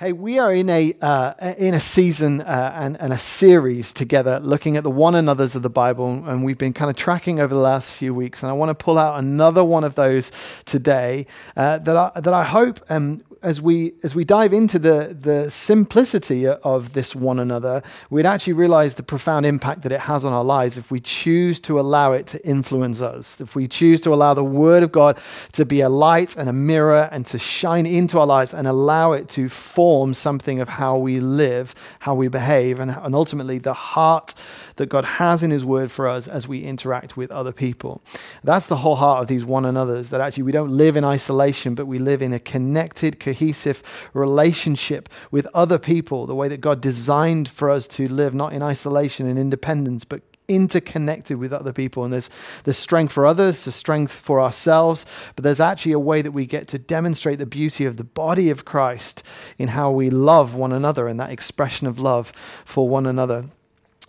Hey, 0.00 0.12
we 0.12 0.38
are 0.38 0.50
in 0.50 0.70
a, 0.70 0.94
uh, 1.02 1.52
in 1.58 1.74
a 1.74 1.78
season 1.78 2.40
uh, 2.40 2.72
and, 2.74 2.98
and, 2.98 3.12
a 3.12 3.18
series 3.18 3.92
together 3.92 4.40
looking 4.40 4.78
at 4.78 4.82
the 4.82 4.90
one 4.90 5.14
another's 5.14 5.54
of 5.54 5.60
the 5.60 5.68
Bible, 5.68 6.24
and 6.26 6.42
we've 6.42 6.56
been 6.56 6.72
kind 6.72 6.90
of 6.90 6.96
tracking 6.96 7.38
over 7.38 7.52
the 7.52 7.60
last 7.60 7.92
few 7.92 8.14
weeks. 8.14 8.42
And 8.42 8.48
I 8.48 8.54
want 8.54 8.70
to 8.70 8.82
pull 8.82 8.96
out 8.96 9.18
another 9.18 9.62
one 9.62 9.84
of 9.84 9.96
those 9.96 10.32
today 10.64 11.26
uh, 11.54 11.76
that, 11.80 11.94
I, 11.94 12.18
that 12.18 12.32
I 12.32 12.44
hope 12.44 12.80
um, 12.88 13.22
as 13.42 13.60
we 13.60 13.94
as 14.02 14.14
we 14.14 14.24
dive 14.24 14.52
into 14.52 14.78
the 14.78 15.16
the 15.18 15.50
simplicity 15.50 16.46
of 16.46 16.92
this 16.92 17.14
one 17.14 17.38
another, 17.38 17.82
we'd 18.10 18.26
actually 18.26 18.52
realize 18.52 18.96
the 18.96 19.02
profound 19.02 19.46
impact 19.46 19.82
that 19.82 19.92
it 19.92 20.00
has 20.00 20.24
on 20.24 20.32
our 20.32 20.44
lives 20.44 20.76
if 20.76 20.90
we 20.90 21.00
choose 21.00 21.60
to 21.60 21.80
allow 21.80 22.12
it 22.12 22.26
to 22.28 22.46
influence 22.46 23.00
us. 23.00 23.40
If 23.40 23.54
we 23.54 23.66
choose 23.66 24.00
to 24.02 24.12
allow 24.12 24.34
the 24.34 24.44
Word 24.44 24.82
of 24.82 24.92
God 24.92 25.18
to 25.52 25.64
be 25.64 25.80
a 25.80 25.88
light 25.88 26.36
and 26.36 26.48
a 26.48 26.52
mirror 26.52 27.08
and 27.12 27.26
to 27.26 27.38
shine 27.38 27.86
into 27.86 28.18
our 28.18 28.26
lives 28.26 28.52
and 28.52 28.66
allow 28.66 29.12
it 29.12 29.28
to 29.30 29.48
form 29.48 30.14
something 30.14 30.60
of 30.60 30.68
how 30.68 30.96
we 30.98 31.20
live, 31.20 31.74
how 32.00 32.14
we 32.14 32.28
behave, 32.28 32.78
and, 32.78 32.90
and 32.90 33.14
ultimately 33.14 33.58
the 33.58 33.74
heart 33.74 34.34
that 34.76 34.88
God 34.88 35.04
has 35.04 35.42
in 35.42 35.50
His 35.50 35.64
Word 35.64 35.90
for 35.90 36.08
us 36.08 36.26
as 36.26 36.48
we 36.48 36.64
interact 36.64 37.16
with 37.16 37.30
other 37.30 37.52
people. 37.52 38.00
That's 38.42 38.66
the 38.66 38.76
whole 38.76 38.96
heart 38.96 39.20
of 39.20 39.28
these 39.28 39.44
one 39.44 39.66
another's, 39.66 40.08
that 40.10 40.20
actually 40.22 40.44
we 40.44 40.52
don't 40.52 40.70
live 40.70 40.96
in 40.96 41.04
isolation, 41.04 41.74
but 41.74 41.86
we 41.86 41.98
live 41.98 42.22
in 42.22 42.32
a 42.32 42.38
connected, 42.38 43.20
cohesive 43.30 43.82
relationship 44.12 45.08
with 45.30 45.46
other 45.54 45.78
people, 45.78 46.26
the 46.26 46.34
way 46.34 46.48
that 46.48 46.60
God 46.60 46.80
designed 46.80 47.48
for 47.48 47.70
us 47.70 47.86
to 47.88 48.08
live, 48.08 48.34
not 48.34 48.52
in 48.52 48.62
isolation 48.62 49.28
and 49.28 49.38
independence, 49.38 50.04
but 50.04 50.22
interconnected 50.48 51.38
with 51.38 51.52
other 51.52 51.72
people. 51.72 52.02
And 52.02 52.12
there's, 52.12 52.28
there's 52.64 52.76
strength 52.76 53.12
for 53.12 53.24
others, 53.24 53.64
there's 53.64 53.76
strength 53.76 54.12
for 54.12 54.40
ourselves, 54.40 55.06
but 55.36 55.44
there's 55.44 55.60
actually 55.60 55.92
a 55.92 55.98
way 55.98 56.22
that 56.22 56.32
we 56.32 56.44
get 56.44 56.66
to 56.68 56.78
demonstrate 56.78 57.38
the 57.38 57.46
beauty 57.46 57.84
of 57.84 57.96
the 57.96 58.04
body 58.04 58.50
of 58.50 58.64
Christ 58.64 59.22
in 59.58 59.68
how 59.68 59.92
we 59.92 60.10
love 60.10 60.56
one 60.56 60.72
another 60.72 61.06
and 61.06 61.20
that 61.20 61.30
expression 61.30 61.86
of 61.86 62.00
love 62.00 62.32
for 62.64 62.88
one 62.88 63.06
another. 63.06 63.44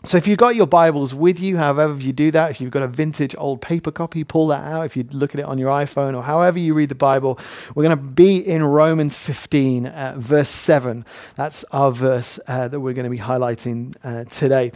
So, 0.04 0.18
if 0.18 0.28
you've 0.28 0.40
got 0.40 0.56
your 0.56 0.66
Bibles 0.66 1.14
with 1.14 1.40
you, 1.40 1.58
however 1.58 1.94
you 2.02 2.12
do 2.12 2.32
that, 2.32 2.50
if 2.50 2.60
you've 2.60 2.72
got 2.72 2.82
a 2.82 2.88
vintage 2.88 3.36
old 3.38 3.62
paper 3.62 3.92
copy, 3.92 4.24
pull 4.24 4.48
that 4.48 4.64
out. 4.64 4.82
If 4.82 4.98
you 4.98 5.06
look 5.12 5.36
at 5.36 5.40
it 5.40 5.46
on 5.46 5.60
your 5.60 5.70
iPhone 5.70 6.18
or 6.18 6.24
however 6.24 6.58
you 6.58 6.74
read 6.74 6.90
the 6.90 6.96
Bible, 6.96 7.38
we're 7.76 7.84
going 7.84 7.96
to 7.96 8.04
be 8.04 8.38
in 8.40 8.64
Romans 8.64 9.16
15, 9.16 9.86
uh, 9.86 10.16
verse 10.18 10.50
7. 10.50 11.06
That's 11.36 11.64
our 11.66 11.92
verse 11.92 12.40
uh, 12.48 12.68
that 12.68 12.80
we're 12.80 12.94
going 12.94 13.04
to 13.04 13.12
be 13.12 13.20
highlighting 13.20 13.96
uh, 14.04 14.24
today. 14.24 14.72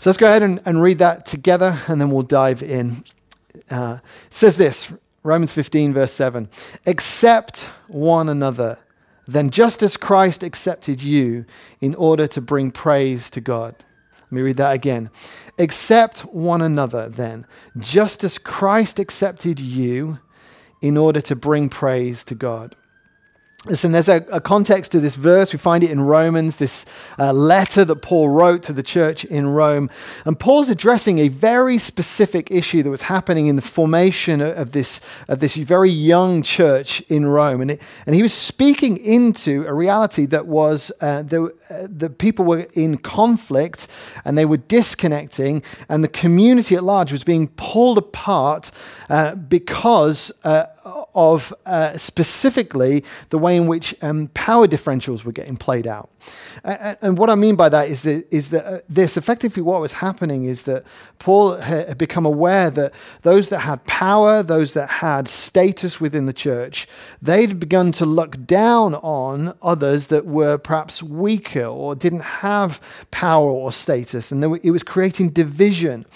So, 0.00 0.10
let's 0.10 0.18
go 0.18 0.26
ahead 0.26 0.42
and, 0.42 0.60
and, 0.64 0.82
read 0.82 0.98
that 0.98 1.24
together 1.24 1.80
and 1.86 2.00
then 2.00 2.10
we'll 2.10 2.22
dive 2.22 2.60
in. 2.60 3.04
Uh, 3.70 3.98
says 4.28 4.56
this 4.56 4.92
Romans 5.22 5.52
15, 5.52 5.94
verse 5.94 6.12
7 6.12 6.48
Accept 6.84 7.68
one 7.86 8.28
another, 8.28 8.78
then 9.28 9.50
just 9.50 9.84
as 9.84 9.96
Christ 9.96 10.42
accepted 10.42 11.00
you 11.00 11.44
in 11.80 11.94
order 11.94 12.26
to 12.26 12.40
bring 12.40 12.72
praise 12.72 13.30
to 13.30 13.40
God. 13.40 13.76
Let 14.34 14.40
me 14.40 14.46
read 14.46 14.56
that 14.56 14.74
again. 14.74 15.10
Accept 15.60 16.22
one 16.22 16.60
another 16.60 17.08
then, 17.08 17.46
just 17.78 18.24
as 18.24 18.36
Christ 18.36 18.98
accepted 18.98 19.60
you 19.60 20.18
in 20.82 20.96
order 20.96 21.20
to 21.20 21.36
bring 21.36 21.68
praise 21.68 22.24
to 22.24 22.34
God. 22.34 22.74
Listen, 23.66 23.92
there's 23.92 24.10
a, 24.10 24.16
a, 24.30 24.42
context 24.42 24.92
to 24.92 25.00
this 25.00 25.14
verse. 25.14 25.54
We 25.54 25.58
find 25.58 25.82
it 25.82 25.90
in 25.90 26.02
Romans, 26.02 26.56
this 26.56 26.84
uh, 27.18 27.32
letter 27.32 27.82
that 27.86 27.96
Paul 28.02 28.28
wrote 28.28 28.62
to 28.64 28.74
the 28.74 28.82
church 28.82 29.24
in 29.24 29.48
Rome. 29.48 29.88
And 30.26 30.38
Paul's 30.38 30.68
addressing 30.68 31.18
a 31.18 31.28
very 31.28 31.78
specific 31.78 32.50
issue 32.50 32.82
that 32.82 32.90
was 32.90 33.02
happening 33.02 33.46
in 33.46 33.56
the 33.56 33.62
formation 33.62 34.42
of 34.42 34.72
this, 34.72 35.00
of 35.28 35.40
this 35.40 35.56
very 35.56 35.88
young 35.88 36.42
church 36.42 37.00
in 37.08 37.24
Rome. 37.24 37.62
And, 37.62 37.70
it, 37.70 37.82
and 38.04 38.14
he 38.14 38.22
was 38.22 38.34
speaking 38.34 38.98
into 38.98 39.64
a 39.66 39.72
reality 39.72 40.26
that 40.26 40.46
was 40.46 40.92
uh, 41.00 41.22
the, 41.22 41.44
uh, 41.70 41.86
the 41.88 42.10
people 42.10 42.44
were 42.44 42.66
in 42.74 42.98
conflict 42.98 43.88
and 44.26 44.36
they 44.36 44.44
were 44.44 44.58
disconnecting, 44.58 45.62
and 45.88 46.04
the 46.04 46.08
community 46.08 46.76
at 46.76 46.84
large 46.84 47.12
was 47.12 47.24
being 47.24 47.48
pulled 47.48 47.96
apart 47.96 48.70
uh, 49.08 49.34
because 49.36 50.30
uh, 50.44 50.66
of 50.84 51.54
uh, 51.66 51.96
specifically 51.96 53.04
the 53.30 53.38
way 53.38 53.56
in 53.56 53.66
which 53.66 53.94
um, 54.02 54.28
power 54.34 54.66
differentials 54.66 55.24
were 55.24 55.32
getting 55.32 55.56
played 55.56 55.86
out. 55.86 56.10
Uh, 56.64 56.94
and 57.02 57.18
what 57.18 57.30
I 57.30 57.34
mean 57.34 57.56
by 57.56 57.68
that 57.68 57.88
is 57.88 58.02
that, 58.02 58.26
is 58.30 58.50
that 58.50 58.66
uh, 58.66 58.78
this 58.88 59.16
effectively 59.16 59.62
what 59.62 59.80
was 59.80 59.94
happening 59.94 60.44
is 60.44 60.64
that 60.64 60.84
Paul 61.18 61.56
had 61.56 61.98
become 61.98 62.26
aware 62.26 62.70
that 62.70 62.92
those 63.22 63.48
that 63.48 63.60
had 63.60 63.84
power, 63.84 64.42
those 64.42 64.74
that 64.74 64.88
had 64.88 65.28
status 65.28 66.00
within 66.00 66.26
the 66.26 66.32
church, 66.32 66.86
they'd 67.20 67.58
begun 67.58 67.92
to 67.92 68.06
look 68.06 68.46
down 68.46 68.94
on 68.96 69.56
others 69.62 70.08
that 70.08 70.26
were 70.26 70.58
perhaps 70.58 71.02
weaker 71.02 71.64
or 71.64 71.94
didn't 71.94 72.20
have 72.20 72.80
power 73.10 73.50
or 73.50 73.72
status. 73.72 74.32
And 74.32 74.44
it 74.62 74.70
was 74.70 74.82
creating 74.82 75.30
division. 75.30 76.06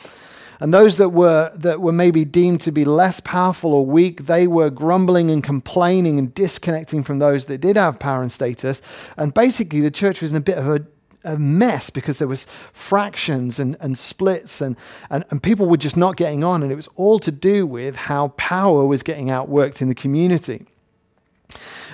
And 0.60 0.74
those 0.74 0.96
that 0.96 1.10
were, 1.10 1.52
that 1.54 1.80
were 1.80 1.92
maybe 1.92 2.24
deemed 2.24 2.60
to 2.62 2.72
be 2.72 2.84
less 2.84 3.20
powerful 3.20 3.72
or 3.72 3.86
weak, 3.86 4.26
they 4.26 4.46
were 4.46 4.70
grumbling 4.70 5.30
and 5.30 5.42
complaining 5.42 6.18
and 6.18 6.34
disconnecting 6.34 7.04
from 7.04 7.18
those 7.18 7.44
that 7.46 7.58
did 7.58 7.76
have 7.76 7.98
power 7.98 8.22
and 8.22 8.32
status. 8.32 8.82
And 9.16 9.32
basically, 9.32 9.80
the 9.80 9.90
church 9.90 10.20
was 10.20 10.32
in 10.32 10.36
a 10.36 10.40
bit 10.40 10.58
of 10.58 10.66
a, 10.66 10.84
a 11.24 11.38
mess 11.38 11.90
because 11.90 12.18
there 12.18 12.28
was 12.28 12.46
fractions 12.72 13.60
and, 13.60 13.76
and 13.80 13.96
splits 13.96 14.60
and, 14.60 14.76
and, 15.10 15.24
and 15.30 15.42
people 15.42 15.68
were 15.68 15.76
just 15.76 15.96
not 15.96 16.16
getting 16.16 16.42
on. 16.42 16.62
And 16.62 16.72
it 16.72 16.76
was 16.76 16.88
all 16.96 17.20
to 17.20 17.30
do 17.30 17.66
with 17.66 17.94
how 17.94 18.28
power 18.36 18.84
was 18.84 19.04
getting 19.04 19.26
outworked 19.26 19.80
in 19.80 19.88
the 19.88 19.94
community. 19.94 20.66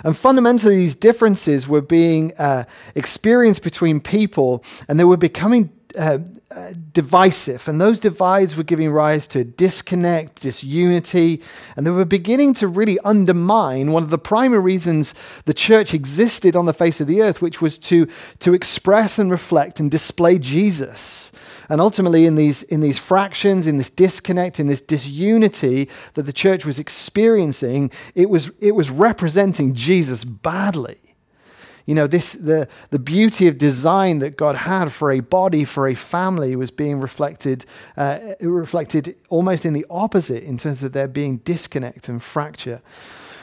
And 0.02 0.16
fundamentally, 0.16 0.76
these 0.76 0.94
differences 0.94 1.68
were 1.68 1.80
being 1.80 2.32
uh, 2.38 2.64
experienced 2.94 3.62
between 3.62 4.00
people, 4.00 4.64
and 4.88 4.98
they 4.98 5.04
were 5.04 5.16
becoming 5.16 5.70
uh, 5.96 6.18
uh, 6.50 6.72
divisive, 6.92 7.68
and 7.68 7.80
those 7.80 7.98
divides 7.98 8.56
were 8.56 8.62
giving 8.62 8.90
rise 8.90 9.26
to 9.28 9.44
disconnect, 9.44 10.42
disunity, 10.42 11.42
and 11.76 11.86
they 11.86 11.90
were 11.90 12.04
beginning 12.04 12.54
to 12.54 12.68
really 12.68 12.98
undermine 13.00 13.92
one 13.92 14.02
of 14.02 14.10
the 14.10 14.18
primary 14.18 14.62
reasons 14.62 15.14
the 15.46 15.54
church 15.54 15.94
existed 15.94 16.54
on 16.54 16.66
the 16.66 16.72
face 16.72 17.00
of 17.00 17.06
the 17.06 17.22
earth, 17.22 17.42
which 17.42 17.60
was 17.60 17.78
to, 17.78 18.06
to 18.38 18.54
express 18.54 19.18
and 19.18 19.30
reflect 19.30 19.80
and 19.80 19.90
display 19.90 20.38
Jesus. 20.38 21.32
And 21.68 21.80
ultimately, 21.80 22.26
in 22.26 22.36
these, 22.36 22.62
in 22.62 22.80
these 22.82 22.98
fractions, 22.98 23.66
in 23.66 23.78
this 23.78 23.90
disconnect, 23.90 24.60
in 24.60 24.66
this 24.66 24.80
disunity 24.80 25.88
that 26.14 26.24
the 26.24 26.32
church 26.32 26.66
was 26.66 26.78
experiencing, 26.78 27.90
it 28.14 28.28
was, 28.28 28.50
it 28.60 28.72
was 28.72 28.90
representing 28.90 29.74
Jesus 29.74 30.24
badly. 30.24 30.98
You 31.86 31.94
know, 31.94 32.06
this, 32.06 32.32
the, 32.32 32.66
the 32.90 32.98
beauty 32.98 33.46
of 33.46 33.58
design 33.58 34.20
that 34.20 34.36
God 34.36 34.56
had 34.56 34.90
for 34.90 35.12
a 35.12 35.20
body, 35.20 35.64
for 35.64 35.86
a 35.86 35.94
family, 35.94 36.56
was 36.56 36.70
being 36.70 36.98
reflected, 36.98 37.66
uh, 37.96 38.18
reflected 38.40 39.16
almost 39.28 39.66
in 39.66 39.74
the 39.74 39.84
opposite 39.90 40.44
in 40.44 40.56
terms 40.56 40.82
of 40.82 40.92
there 40.92 41.08
being 41.08 41.38
disconnect 41.38 42.08
and 42.08 42.22
fracture. 42.22 42.80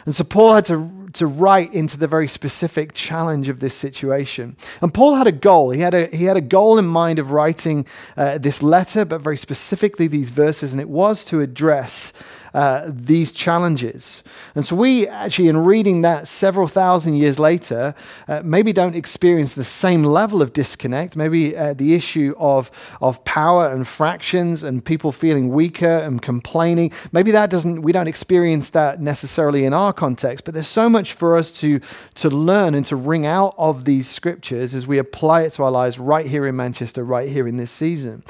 And 0.06 0.16
so 0.16 0.24
Paul 0.24 0.56
had 0.56 0.66
to, 0.66 1.09
to 1.13 1.28
write 1.28 1.74
into 1.74 1.97
the 1.97 2.07
very 2.07 2.28
specific 2.28 2.94
challenge 2.94 3.50
of 3.50 3.59
this 3.59 3.75
situation. 3.75 4.57
And 4.81 4.91
Paul 4.91 5.16
had 5.16 5.28
a 5.28 5.31
goal. 5.31 5.69
He 5.69 5.81
had 5.81 5.94
a, 5.94 6.07
he 6.07 6.25
had 6.25 6.38
a 6.38 6.41
goal 6.41 6.80
in 6.80 6.85
mind 6.85 7.19
of 7.19 7.31
writing 7.31 7.85
uh, 8.18 8.40
this 8.40 8.63
letter, 8.63 9.06
but 9.06 9.22
very 9.22 9.38
specifically 9.38 10.07
these 10.07 10.31
verses, 10.31 10.72
and 10.72 10.81
it 10.81 10.90
was 10.90 11.24
to 11.25 11.41
address 11.41 12.13
uh, 12.53 12.85
these 12.88 13.31
challenges. 13.31 14.23
And 14.56 14.66
so 14.66 14.75
we 14.75 15.07
actually, 15.07 15.47
in 15.47 15.57
reading 15.57 16.01
that 16.01 16.28
several 16.28 16.67
thousand 16.67 17.16
years 17.16 17.39
later, 17.39 17.95
uh, 18.28 18.41
maybe 18.44 18.73
don't 18.73 18.95
experience 18.95 19.53
the 19.53 19.63
same 19.63 20.03
level 20.03 20.41
of 20.41 20.53
disconnect. 20.53 21.16
Maybe 21.16 21.56
uh, 21.56 21.73
the 21.73 21.94
issue 21.94 22.35
of, 22.38 22.72
of 23.00 23.23
power 23.23 23.67
and 23.69 23.88
fractions 23.88 24.63
and 24.63 24.84
people 24.84 25.12
feeling 25.12 25.50
weaker 25.50 25.85
and 25.85 26.22
complaining, 26.22 26.91
maybe 27.12 27.31
that 27.31 27.50
doesn't, 27.50 27.81
we 27.81 27.91
don't 27.91 28.07
experience 28.07 28.72
that 28.72 29.01
necessarily 29.01 29.66
in 29.66 29.73
our 29.73 29.94
context, 29.94 30.45
but 30.45 30.53
there's 30.53 30.68
so 30.68 30.89
much 30.89 31.13
for 31.13 31.35
us 31.35 31.51
to, 31.51 31.79
to 32.16 32.29
learn 32.29 32.75
and 32.75 32.85
to 32.85 32.95
wring 32.95 33.25
out 33.25 33.56
of 33.57 33.85
these 33.85 34.09
scriptures 34.09 34.74
as 34.74 34.88
we 34.88 34.97
apply 34.97 35.42
it 35.42 35.54
to 35.54 35.63
our 35.63 35.71
lives 35.71 36.00
right 36.00 36.25
here 36.25 36.45
in 36.45 36.56
Manchester, 36.56 37.04
right 37.04 37.30
here 37.30 37.47
in 37.47 37.57
this 37.57 37.71
season. 37.71 38.24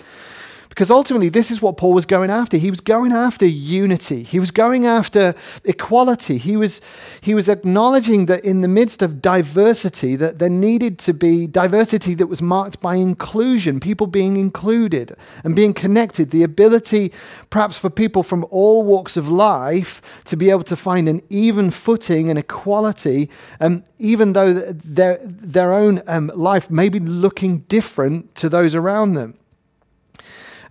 Because 0.72 0.90
ultimately, 0.90 1.28
this 1.28 1.52
is 1.52 1.62
what 1.62 1.76
Paul 1.76 1.92
was 1.92 2.06
going 2.06 2.30
after. 2.30 2.56
He 2.56 2.70
was 2.70 2.80
going 2.80 3.12
after 3.12 3.46
unity, 3.46 4.24
he 4.24 4.40
was 4.40 4.52
going 4.52 4.86
after 4.86 5.36
equality. 5.66 6.38
He 6.38 6.56
was, 6.56 6.80
he 7.20 7.36
was 7.36 7.50
acknowledging 7.50 8.28
that 8.28 8.46
in 8.46 8.62
the 8.62 8.70
midst 8.70 9.02
of 9.02 9.22
diversity, 9.22 10.16
that 10.16 10.40
there 10.40 10.50
needed 10.50 10.98
to 11.00 11.14
be 11.14 11.46
diversity 11.46 12.14
that 12.14 12.28
was 12.28 12.42
marked 12.42 12.80
by 12.80 12.96
inclusion, 12.96 13.82
people 13.82 14.08
being 14.08 14.38
included 14.38 15.14
and 15.44 15.58
being 15.58 15.74
connected, 15.74 16.32
the 16.32 16.42
ability 16.42 17.12
perhaps 17.50 17.78
for 17.78 17.90
people 17.90 18.24
from 18.24 18.46
all 18.50 18.82
walks 18.82 19.18
of 19.18 19.28
life 19.28 20.02
to 20.24 20.38
be 20.38 20.50
able 20.50 20.64
to 20.64 20.78
find 20.78 21.10
an 21.10 21.22
even 21.30 21.70
footing 21.70 22.30
and 22.30 22.40
equality, 22.40 23.30
um, 23.60 23.84
even 24.00 24.32
though 24.32 24.54
their, 24.54 25.20
their 25.22 25.74
own 25.74 26.02
um, 26.08 26.32
life 26.34 26.72
may 26.72 26.88
be 26.88 27.00
looking 27.00 27.60
different 27.68 28.34
to 28.36 28.48
those 28.48 28.74
around 28.74 29.16
them. 29.16 29.36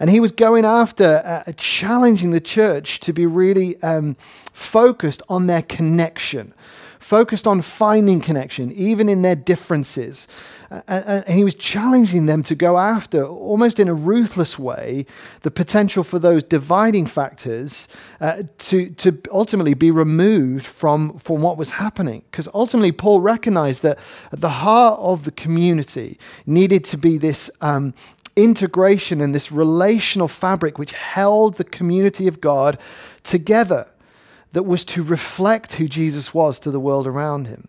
And 0.01 0.09
he 0.09 0.19
was 0.19 0.33
going 0.33 0.65
after 0.65 1.23
uh, 1.25 1.53
challenging 1.59 2.31
the 2.31 2.41
church 2.41 3.01
to 3.01 3.13
be 3.13 3.27
really 3.27 3.81
um, 3.83 4.17
focused 4.53 5.21
on 5.29 5.47
their 5.47 5.61
connection, 5.61 6.55
focused 6.99 7.47
on 7.47 7.61
finding 7.61 8.23
connection, 8.23 8.73
even 8.73 9.11
in 9.11 9.21
their 9.21 9.37
differences. 9.37 10.27
And, 10.87 11.29
he 11.29 11.43
was 11.43 11.57
challenging 11.57 12.27
them 12.27 12.43
to 12.45 12.55
go 12.55 12.79
after, 12.79 13.25
almost 13.25 13.81
in 13.81 13.89
a 13.89 13.95
ruthless 13.95 14.59
way, 14.59 15.05
the 15.43 15.51
potential 15.51 16.05
for 16.05 16.21
those 16.21 16.45
dividing 16.45 17.07
factors 17.07 17.89
uh, 18.21 18.45
to, 18.59 18.91
to 18.91 19.19
ultimately 19.33 19.75
be 19.75 19.91
removed 19.91 20.65
from, 20.65 21.19
from 21.19 21.43
what 21.43 21.57
was 21.57 21.71
happening. 21.71 22.23
Because 22.31 22.49
ultimately, 22.55 22.93
Paul 22.93 23.21
recognized 23.21 23.83
that 23.83 23.99
at 24.33 24.41
the 24.41 24.49
heart 24.49 24.99
of 25.01 25.25
the 25.25 25.33
community 25.33 26.19
needed 26.47 26.85
to 26.85 26.97
be 26.97 27.19
this. 27.19 27.51
Um, 27.61 27.93
integration 28.37 29.21
and 29.21 29.35
this 29.35 29.53
relational 29.53 30.29
fabric 30.29 30.79
which 30.79 30.93
held 30.93 31.55
the 31.55 31.65
community 31.65 32.27
of 32.27 32.41
God 32.41 32.79
together, 33.23 33.87
that 34.53 34.65
was 34.65 34.85
to 34.85 35.03
reflect 35.03 35.75
who 35.75 35.89
Jesus 35.89 36.35
was 36.35 36.59
to 36.59 36.71
the 36.71 36.81
world 36.81 37.07
around 37.07 37.47
him. 37.47 37.69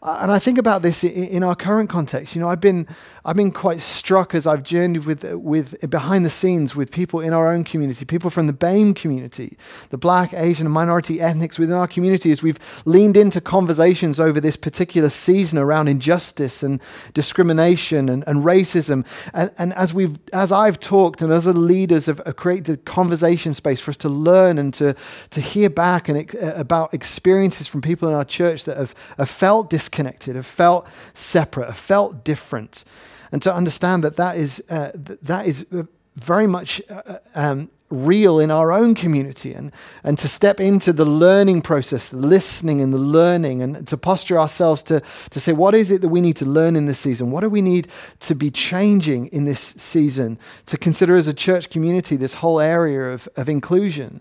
Uh, 0.00 0.18
and 0.20 0.30
I 0.30 0.38
think 0.38 0.58
about 0.58 0.82
this 0.82 1.02
in 1.02 1.42
our 1.42 1.56
current 1.56 1.90
context. 1.90 2.34
You 2.36 2.40
know, 2.40 2.48
I've 2.48 2.60
been 2.60 2.86
I've 3.24 3.34
been 3.34 3.50
quite 3.50 3.82
struck 3.82 4.34
as 4.34 4.46
I've 4.46 4.62
journeyed 4.62 5.04
with 5.04 5.24
with 5.24 5.78
behind 5.90 6.24
the 6.24 6.30
scenes 6.30 6.76
with 6.76 6.92
people 6.92 7.20
in 7.20 7.32
our 7.32 7.48
own 7.48 7.64
community, 7.64 8.04
people 8.04 8.30
from 8.30 8.46
the 8.46 8.52
BAME 8.52 8.94
community, 8.94 9.58
the 9.90 9.98
Black, 9.98 10.32
Asian, 10.32 10.66
and 10.66 10.72
minority 10.72 11.20
ethnics 11.20 11.58
within 11.58 11.74
our 11.74 11.88
community, 11.88 12.30
as 12.30 12.42
we've 12.42 12.58
leaned 12.84 13.16
into 13.16 13.40
conversations 13.40 14.20
over 14.20 14.40
this 14.40 14.56
particular 14.56 15.10
season 15.10 15.58
around 15.58 15.88
injustice 15.88 16.62
and 16.62 16.80
discrimination 17.12 18.08
and, 18.08 18.22
and 18.28 18.44
racism. 18.44 19.04
And, 19.34 19.50
and 19.58 19.74
as 19.74 19.92
we've 19.92 20.16
as 20.32 20.52
I've 20.52 20.78
talked 20.78 21.20
and 21.22 21.32
as 21.32 21.44
the 21.44 21.52
leaders 21.52 22.06
have 22.06 22.22
created 22.36 22.84
conversation 22.84 23.52
space 23.52 23.80
for 23.80 23.90
us 23.90 23.96
to 23.98 24.08
learn 24.08 24.58
and 24.58 24.72
to 24.74 24.94
to 25.30 25.40
hear 25.40 25.68
back 25.68 26.08
and 26.08 26.36
uh, 26.36 26.54
about 26.54 26.94
experiences 26.94 27.66
from 27.66 27.82
people 27.82 28.08
in 28.08 28.14
our 28.14 28.24
church 28.24 28.64
that 28.64 28.76
have, 28.76 28.94
have 29.16 29.28
felt 29.28 29.70
disconnected, 29.88 30.36
have 30.36 30.46
felt 30.46 30.86
separate, 31.14 31.66
have 31.66 31.76
felt 31.76 32.24
different. 32.24 32.84
And 33.32 33.42
to 33.42 33.54
understand 33.54 34.04
that 34.04 34.16
that 34.16 34.36
is, 34.36 34.62
uh, 34.70 34.90
that 35.22 35.46
is 35.46 35.66
uh, 35.72 35.84
very 36.16 36.46
much 36.46 36.82
uh, 36.90 36.94
uh, 36.94 37.18
um, 37.34 37.70
real 37.90 38.38
in 38.38 38.50
our 38.50 38.70
own 38.70 38.94
community 38.94 39.54
and, 39.54 39.72
and 40.04 40.18
to 40.18 40.28
step 40.28 40.60
into 40.60 40.92
the 40.92 41.04
learning 41.04 41.62
process, 41.62 42.10
the 42.10 42.16
listening 42.16 42.80
and 42.80 42.92
the 42.92 42.98
learning, 42.98 43.62
and 43.62 43.86
to 43.86 43.96
posture 43.96 44.38
ourselves 44.38 44.82
to, 44.82 45.02
to 45.30 45.40
say, 45.40 45.52
what 45.52 45.74
is 45.74 45.90
it 45.90 46.02
that 46.02 46.08
we 46.08 46.20
need 46.20 46.36
to 46.36 46.44
learn 46.44 46.76
in 46.76 46.86
this 46.86 46.98
season? 46.98 47.30
What 47.30 47.40
do 47.40 47.48
we 47.48 47.62
need 47.62 47.88
to 48.20 48.34
be 48.34 48.50
changing 48.50 49.28
in 49.28 49.44
this 49.44 49.60
season? 49.60 50.38
To 50.66 50.76
consider 50.76 51.16
as 51.16 51.26
a 51.26 51.34
church 51.34 51.70
community 51.70 52.16
this 52.16 52.34
whole 52.34 52.60
area 52.60 53.12
of, 53.12 53.28
of 53.36 53.48
inclusion 53.48 54.20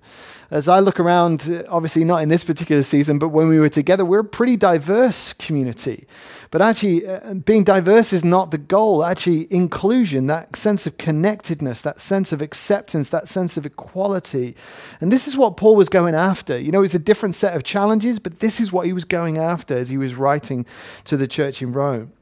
as 0.50 0.70
I 0.70 0.80
look 0.80 1.00
around, 1.00 1.66
obviously 1.68 2.06
not 2.06 2.24
in 2.24 2.30
this 2.30 2.44
particular 2.44 2.84
season, 2.84 3.20
but 3.20 3.30
when 3.30 3.50
we 3.50 3.60
were 3.60 3.70
together, 3.70 4.06
we're 4.06 4.20
a 4.20 4.26
pretty 4.26 4.56
diverse 4.56 5.34
community. 5.34 6.08
But 6.52 6.62
actually, 6.62 7.06
uh, 7.06 7.34
being 7.34 7.64
diverse 7.64 8.14
is 8.14 8.24
not 8.24 8.52
the 8.52 8.58
goal. 8.58 9.04
Actually, 9.04 9.52
inclusion, 9.52 10.28
that 10.28 10.56
sense 10.56 10.88
of 10.88 10.98
connectedness, 10.98 11.82
that 11.82 12.00
sense 12.00 12.32
of 12.32 12.42
acceptance, 12.42 13.10
that 13.10 13.28
sense 13.28 13.58
of 13.58 13.66
equality. 13.66 14.56
And 15.02 15.12
this 15.12 15.28
is 15.28 15.38
what 15.38 15.58
Paul 15.58 15.76
was 15.76 15.90
going 15.90 16.16
after. 16.16 16.58
You 16.58 16.72
know, 16.72 16.84
it's 16.84 16.96
a 16.96 17.00
different 17.00 17.36
set 17.36 17.56
of 17.56 17.64
challenges, 17.64 18.20
but 18.20 18.40
this 18.40 18.60
is 18.60 18.72
what 18.72 18.86
he 18.86 18.94
was 18.94 19.06
going 19.06 19.38
after 19.38 19.78
as 19.78 19.90
he 19.90 19.98
was 19.98 20.16
writing 20.16 20.66
to 21.06 21.18
the 21.18 21.28
church 21.28 21.62
in 21.62 21.72
Rome. 21.74 22.14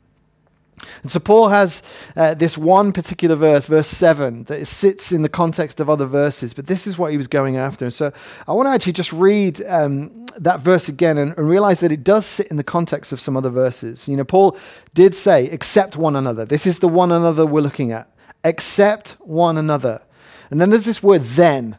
And 1.02 1.12
so 1.12 1.20
Paul 1.20 1.50
has 1.50 1.84
uh, 2.16 2.34
this 2.34 2.58
one 2.58 2.92
particular 2.92 3.36
verse, 3.36 3.66
verse 3.66 3.88
7, 3.88 4.44
that 4.46 4.66
sits 4.68 5.12
in 5.12 5.22
the 5.22 5.30
context 5.30 5.80
of 5.80 5.90
other 5.90 6.06
verses, 6.06 6.54
but 6.54 6.68
this 6.68 6.88
is 6.88 6.98
what 6.98 7.12
he 7.12 7.18
was 7.18 7.28
going 7.28 7.58
after. 7.58 7.86
And 7.86 7.94
so 7.94 8.12
I 8.48 8.54
want 8.54 8.68
to 8.68 8.72
actually 8.72 8.94
just 8.94 9.14
read 9.14 9.64
um, 9.66 10.26
that 10.38 10.60
verse 10.60 10.90
again 10.90 11.18
and, 11.18 11.38
and, 11.38 11.50
realize 11.50 11.80
that 11.80 11.92
it 11.92 12.04
does 12.04 12.26
sit 12.26 12.48
in 12.48 12.58
the 12.58 12.64
context 12.64 13.12
of 13.12 13.20
some 13.20 13.38
other 13.38 13.50
verses. 13.50 14.08
You 14.08 14.18
know, 14.18 14.24
Paul 14.24 14.58
did 14.94 15.16
say, 15.16 15.50
accept 15.50 15.96
one 15.96 16.16
another. 16.16 16.46
This 16.46 16.66
is 16.66 16.80
the 16.80 16.88
one 16.88 17.12
another 17.12 17.46
we're 17.46 17.62
looking 17.62 17.92
at. 17.92 18.10
Accept 18.44 19.12
one 19.20 19.58
another. 19.58 20.02
And 20.50 20.60
then 20.62 20.70
there's 20.70 20.86
this 20.86 21.02
word 21.02 21.24
then. 21.24 21.78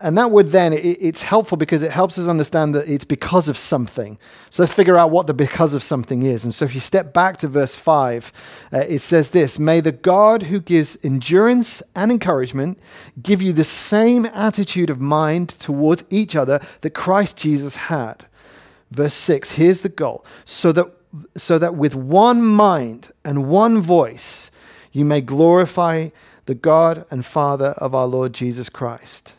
And 0.00 0.18
that 0.18 0.32
word 0.32 0.50
then, 0.50 0.72
it, 0.72 0.98
it's 1.00 1.22
helpful 1.22 1.56
because 1.56 1.80
it 1.80 1.92
helps 1.92 2.18
us 2.18 2.26
understand 2.26 2.74
that 2.74 2.88
it's 2.88 3.04
because 3.04 3.48
of 3.48 3.56
something. 3.56 4.18
So 4.50 4.62
let's 4.62 4.74
figure 4.74 4.96
out 4.96 5.12
what 5.12 5.28
the 5.28 5.34
because 5.34 5.74
of 5.74 5.82
something 5.82 6.24
is. 6.24 6.42
And 6.42 6.52
so 6.52 6.64
if 6.64 6.74
you 6.74 6.80
step 6.80 7.12
back 7.12 7.36
to 7.38 7.48
verse 7.48 7.76
5, 7.76 8.32
uh, 8.72 8.78
it 8.78 8.98
says 8.98 9.28
this 9.28 9.60
May 9.60 9.80
the 9.80 9.92
God 9.92 10.44
who 10.44 10.60
gives 10.60 10.98
endurance 11.04 11.84
and 11.94 12.10
encouragement 12.10 12.80
give 13.22 13.40
you 13.40 13.52
the 13.52 13.64
same 13.64 14.26
attitude 14.26 14.90
of 14.90 15.00
mind 15.00 15.50
towards 15.50 16.02
each 16.10 16.34
other 16.34 16.60
that 16.80 16.90
Christ 16.90 17.36
Jesus 17.36 17.76
had. 17.76 18.26
Verse 18.90 19.14
6, 19.14 19.52
here's 19.52 19.82
the 19.82 19.88
goal. 19.88 20.24
So 20.44 20.72
that, 20.72 20.86
so 21.36 21.58
that 21.58 21.76
with 21.76 21.94
one 21.94 22.42
mind 22.42 23.12
and 23.24 23.48
one 23.48 23.80
voice, 23.80 24.50
you 24.90 25.04
may 25.04 25.20
glorify 25.20 26.08
the 26.46 26.54
God 26.54 27.04
and 27.08 27.24
Father 27.24 27.68
of 27.78 27.94
our 27.94 28.06
Lord 28.06 28.32
Jesus 28.32 28.68
Christ. 28.68 29.35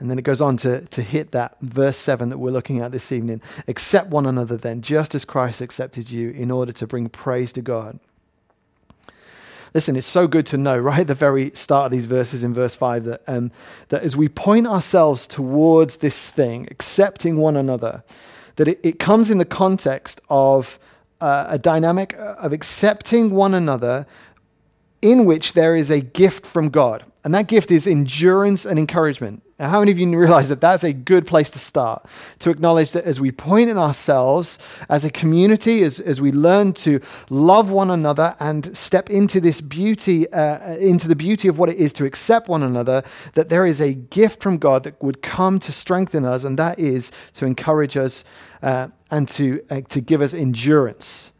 And 0.00 0.10
then 0.10 0.18
it 0.18 0.22
goes 0.22 0.40
on 0.40 0.56
to, 0.58 0.82
to 0.82 1.02
hit 1.02 1.30
that 1.32 1.56
verse 1.60 1.96
7 1.96 2.28
that 2.28 2.38
we're 2.38 2.50
looking 2.50 2.80
at 2.80 2.92
this 2.92 3.12
evening. 3.12 3.40
Accept 3.68 4.10
one 4.10 4.26
another 4.26 4.56
then, 4.56 4.82
just 4.82 5.14
as 5.14 5.24
Christ 5.24 5.60
accepted 5.60 6.10
you, 6.10 6.30
in 6.30 6.50
order 6.50 6.72
to 6.72 6.86
bring 6.86 7.08
praise 7.08 7.52
to 7.52 7.62
God. 7.62 8.00
Listen, 9.72 9.96
it's 9.96 10.06
so 10.06 10.28
good 10.28 10.46
to 10.46 10.56
know 10.56 10.78
right 10.80 11.00
at 11.00 11.06
the 11.06 11.14
very 11.14 11.50
start 11.54 11.86
of 11.86 11.92
these 11.92 12.06
verses 12.06 12.42
in 12.42 12.54
verse 12.54 12.74
5 12.74 13.04
that, 13.04 13.22
um, 13.26 13.52
that 13.88 14.02
as 14.02 14.16
we 14.16 14.28
point 14.28 14.66
ourselves 14.66 15.26
towards 15.26 15.98
this 15.98 16.28
thing, 16.28 16.66
accepting 16.70 17.36
one 17.36 17.56
another, 17.56 18.02
that 18.56 18.68
it, 18.68 18.80
it 18.82 18.98
comes 18.98 19.30
in 19.30 19.38
the 19.38 19.44
context 19.44 20.20
of 20.28 20.78
uh, 21.20 21.46
a 21.48 21.58
dynamic 21.58 22.14
of 22.18 22.52
accepting 22.52 23.30
one 23.30 23.54
another 23.54 24.06
in 25.02 25.24
which 25.24 25.52
there 25.52 25.76
is 25.76 25.90
a 25.90 26.00
gift 26.00 26.46
from 26.46 26.68
God. 26.68 27.04
And 27.24 27.34
that 27.34 27.48
gift 27.48 27.70
is 27.70 27.86
endurance 27.86 28.66
and 28.66 28.78
encouragement. 28.78 29.42
Now, 29.58 29.68
how 29.68 29.78
many 29.78 29.92
of 29.92 29.98
you 29.98 30.06
realize 30.18 30.50
that 30.50 30.60
that's 30.60 30.84
a 30.84 30.92
good 30.92 31.26
place 31.26 31.50
to 31.52 31.58
start? 31.58 32.04
To 32.40 32.50
acknowledge 32.50 32.92
that 32.92 33.04
as 33.04 33.18
we 33.18 33.32
point 33.32 33.70
in 33.70 33.78
ourselves 33.78 34.58
as 34.90 35.04
a 35.04 35.10
community, 35.10 35.82
as, 35.82 36.00
as 36.00 36.20
we 36.20 36.32
learn 36.32 36.74
to 36.74 37.00
love 37.30 37.70
one 37.70 37.90
another 37.90 38.36
and 38.40 38.76
step 38.76 39.08
into 39.08 39.40
this 39.40 39.62
beauty, 39.62 40.30
uh, 40.32 40.76
into 40.76 41.08
the 41.08 41.16
beauty 41.16 41.48
of 41.48 41.58
what 41.58 41.70
it 41.70 41.78
is 41.78 41.94
to 41.94 42.04
accept 42.04 42.48
one 42.48 42.62
another, 42.62 43.02
that 43.34 43.48
there 43.48 43.64
is 43.64 43.80
a 43.80 43.94
gift 43.94 44.42
from 44.42 44.58
God 44.58 44.82
that 44.84 45.02
would 45.02 45.22
come 45.22 45.58
to 45.60 45.72
strengthen 45.72 46.26
us, 46.26 46.44
and 46.44 46.58
that 46.58 46.78
is 46.78 47.10
to 47.34 47.46
encourage 47.46 47.96
us 47.96 48.24
uh, 48.62 48.88
and 49.10 49.28
to, 49.30 49.64
uh, 49.70 49.80
to 49.88 50.02
give 50.02 50.20
us 50.20 50.34
endurance. 50.34 51.32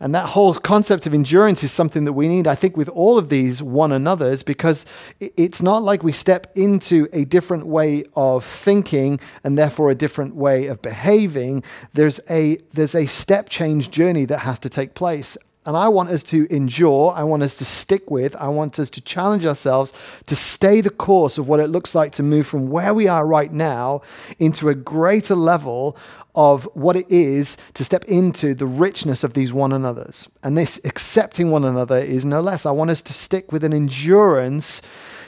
And 0.00 0.14
that 0.14 0.26
whole 0.26 0.54
concept 0.54 1.06
of 1.06 1.14
endurance 1.14 1.64
is 1.64 1.72
something 1.72 2.04
that 2.04 2.12
we 2.12 2.28
need, 2.28 2.46
I 2.46 2.54
think, 2.54 2.76
with 2.76 2.88
all 2.90 3.18
of 3.18 3.28
these 3.28 3.62
one 3.62 3.92
another's, 3.92 4.42
because 4.42 4.86
it's 5.18 5.60
not 5.60 5.82
like 5.82 6.02
we 6.02 6.12
step 6.12 6.46
into 6.56 7.08
a 7.12 7.24
different 7.24 7.66
way 7.66 8.04
of 8.14 8.44
thinking 8.44 9.18
and 9.42 9.58
therefore 9.58 9.90
a 9.90 9.94
different 9.94 10.34
way 10.34 10.66
of 10.66 10.80
behaving. 10.82 11.62
There's 11.94 12.20
a, 12.30 12.58
there's 12.72 12.94
a 12.94 13.06
step 13.06 13.48
change 13.48 13.90
journey 13.90 14.24
that 14.26 14.40
has 14.40 14.58
to 14.60 14.68
take 14.68 14.94
place. 14.94 15.36
And 15.68 15.76
I 15.76 15.88
want 15.88 16.08
us 16.08 16.22
to 16.22 16.46
endure, 16.48 17.12
I 17.12 17.24
want 17.24 17.42
us 17.42 17.54
to 17.56 17.64
stick 17.66 18.10
with, 18.10 18.34
I 18.36 18.48
want 18.48 18.78
us 18.78 18.88
to 18.88 19.02
challenge 19.02 19.44
ourselves 19.44 19.92
to 20.24 20.34
stay 20.34 20.80
the 20.80 20.88
course 20.88 21.36
of 21.36 21.46
what 21.46 21.60
it 21.60 21.66
looks 21.66 21.94
like 21.94 22.10
to 22.12 22.22
move 22.22 22.46
from 22.46 22.70
where 22.70 22.94
we 22.94 23.06
are 23.06 23.26
right 23.26 23.52
now 23.52 24.00
into 24.38 24.70
a 24.70 24.74
greater 24.74 25.34
level 25.34 25.94
of 26.34 26.64
what 26.72 26.96
it 26.96 27.04
is 27.10 27.58
to 27.74 27.84
step 27.84 28.06
into 28.06 28.54
the 28.54 28.64
richness 28.64 29.22
of 29.22 29.34
these 29.34 29.52
one 29.52 29.74
another's. 29.74 30.30
And 30.42 30.56
this 30.56 30.80
accepting 30.86 31.50
one 31.50 31.66
another 31.66 31.98
is 31.98 32.24
no 32.24 32.40
less. 32.40 32.64
I 32.64 32.70
want 32.70 32.88
us 32.88 33.02
to 33.02 33.12
stick 33.12 33.52
with 33.52 33.62
an 33.62 33.74
endurance 33.74 34.80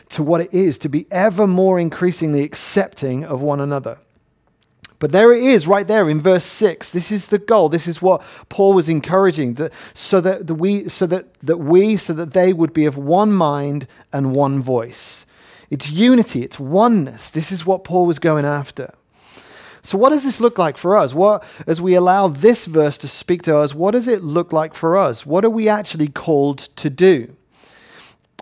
to 0.08 0.22
what 0.22 0.40
it 0.40 0.54
is 0.54 0.78
to 0.78 0.88
be 0.88 1.06
ever 1.10 1.46
more 1.46 1.78
increasingly 1.78 2.44
accepting 2.44 3.26
of 3.26 3.42
one 3.42 3.60
another. 3.60 3.98
But 5.00 5.12
there 5.12 5.32
it 5.32 5.42
is, 5.42 5.66
right 5.66 5.88
there 5.88 6.08
in 6.08 6.20
verse 6.20 6.44
six. 6.44 6.92
This 6.92 7.10
is 7.10 7.28
the 7.28 7.38
goal. 7.38 7.70
This 7.70 7.88
is 7.88 8.00
what 8.00 8.22
Paul 8.50 8.74
was 8.74 8.88
encouraging, 8.88 9.54
that 9.54 9.72
so 9.94 10.20
that 10.20 10.46
the 10.46 10.54
we, 10.54 10.88
so 10.88 11.06
that, 11.06 11.34
that 11.40 11.56
we, 11.56 11.96
so 11.96 12.12
that 12.12 12.34
they 12.34 12.52
would 12.52 12.72
be 12.72 12.84
of 12.84 12.98
one 12.98 13.32
mind 13.32 13.88
and 14.12 14.36
one 14.36 14.62
voice. 14.62 15.26
It's 15.70 15.90
unity. 15.90 16.42
It's 16.42 16.60
oneness. 16.60 17.30
This 17.30 17.50
is 17.50 17.64
what 17.64 17.82
Paul 17.82 18.04
was 18.04 18.18
going 18.18 18.44
after. 18.44 18.92
So, 19.82 19.96
what 19.96 20.10
does 20.10 20.24
this 20.24 20.40
look 20.40 20.58
like 20.58 20.76
for 20.76 20.96
us? 20.98 21.14
What, 21.14 21.42
as 21.66 21.80
we 21.80 21.94
allow 21.94 22.28
this 22.28 22.66
verse 22.66 22.98
to 22.98 23.08
speak 23.08 23.42
to 23.44 23.56
us, 23.56 23.74
what 23.74 23.92
does 23.92 24.06
it 24.06 24.22
look 24.22 24.52
like 24.52 24.74
for 24.74 24.98
us? 24.98 25.24
What 25.24 25.46
are 25.46 25.50
we 25.50 25.68
actually 25.68 26.08
called 26.08 26.58
to 26.76 26.90
do? 26.90 27.34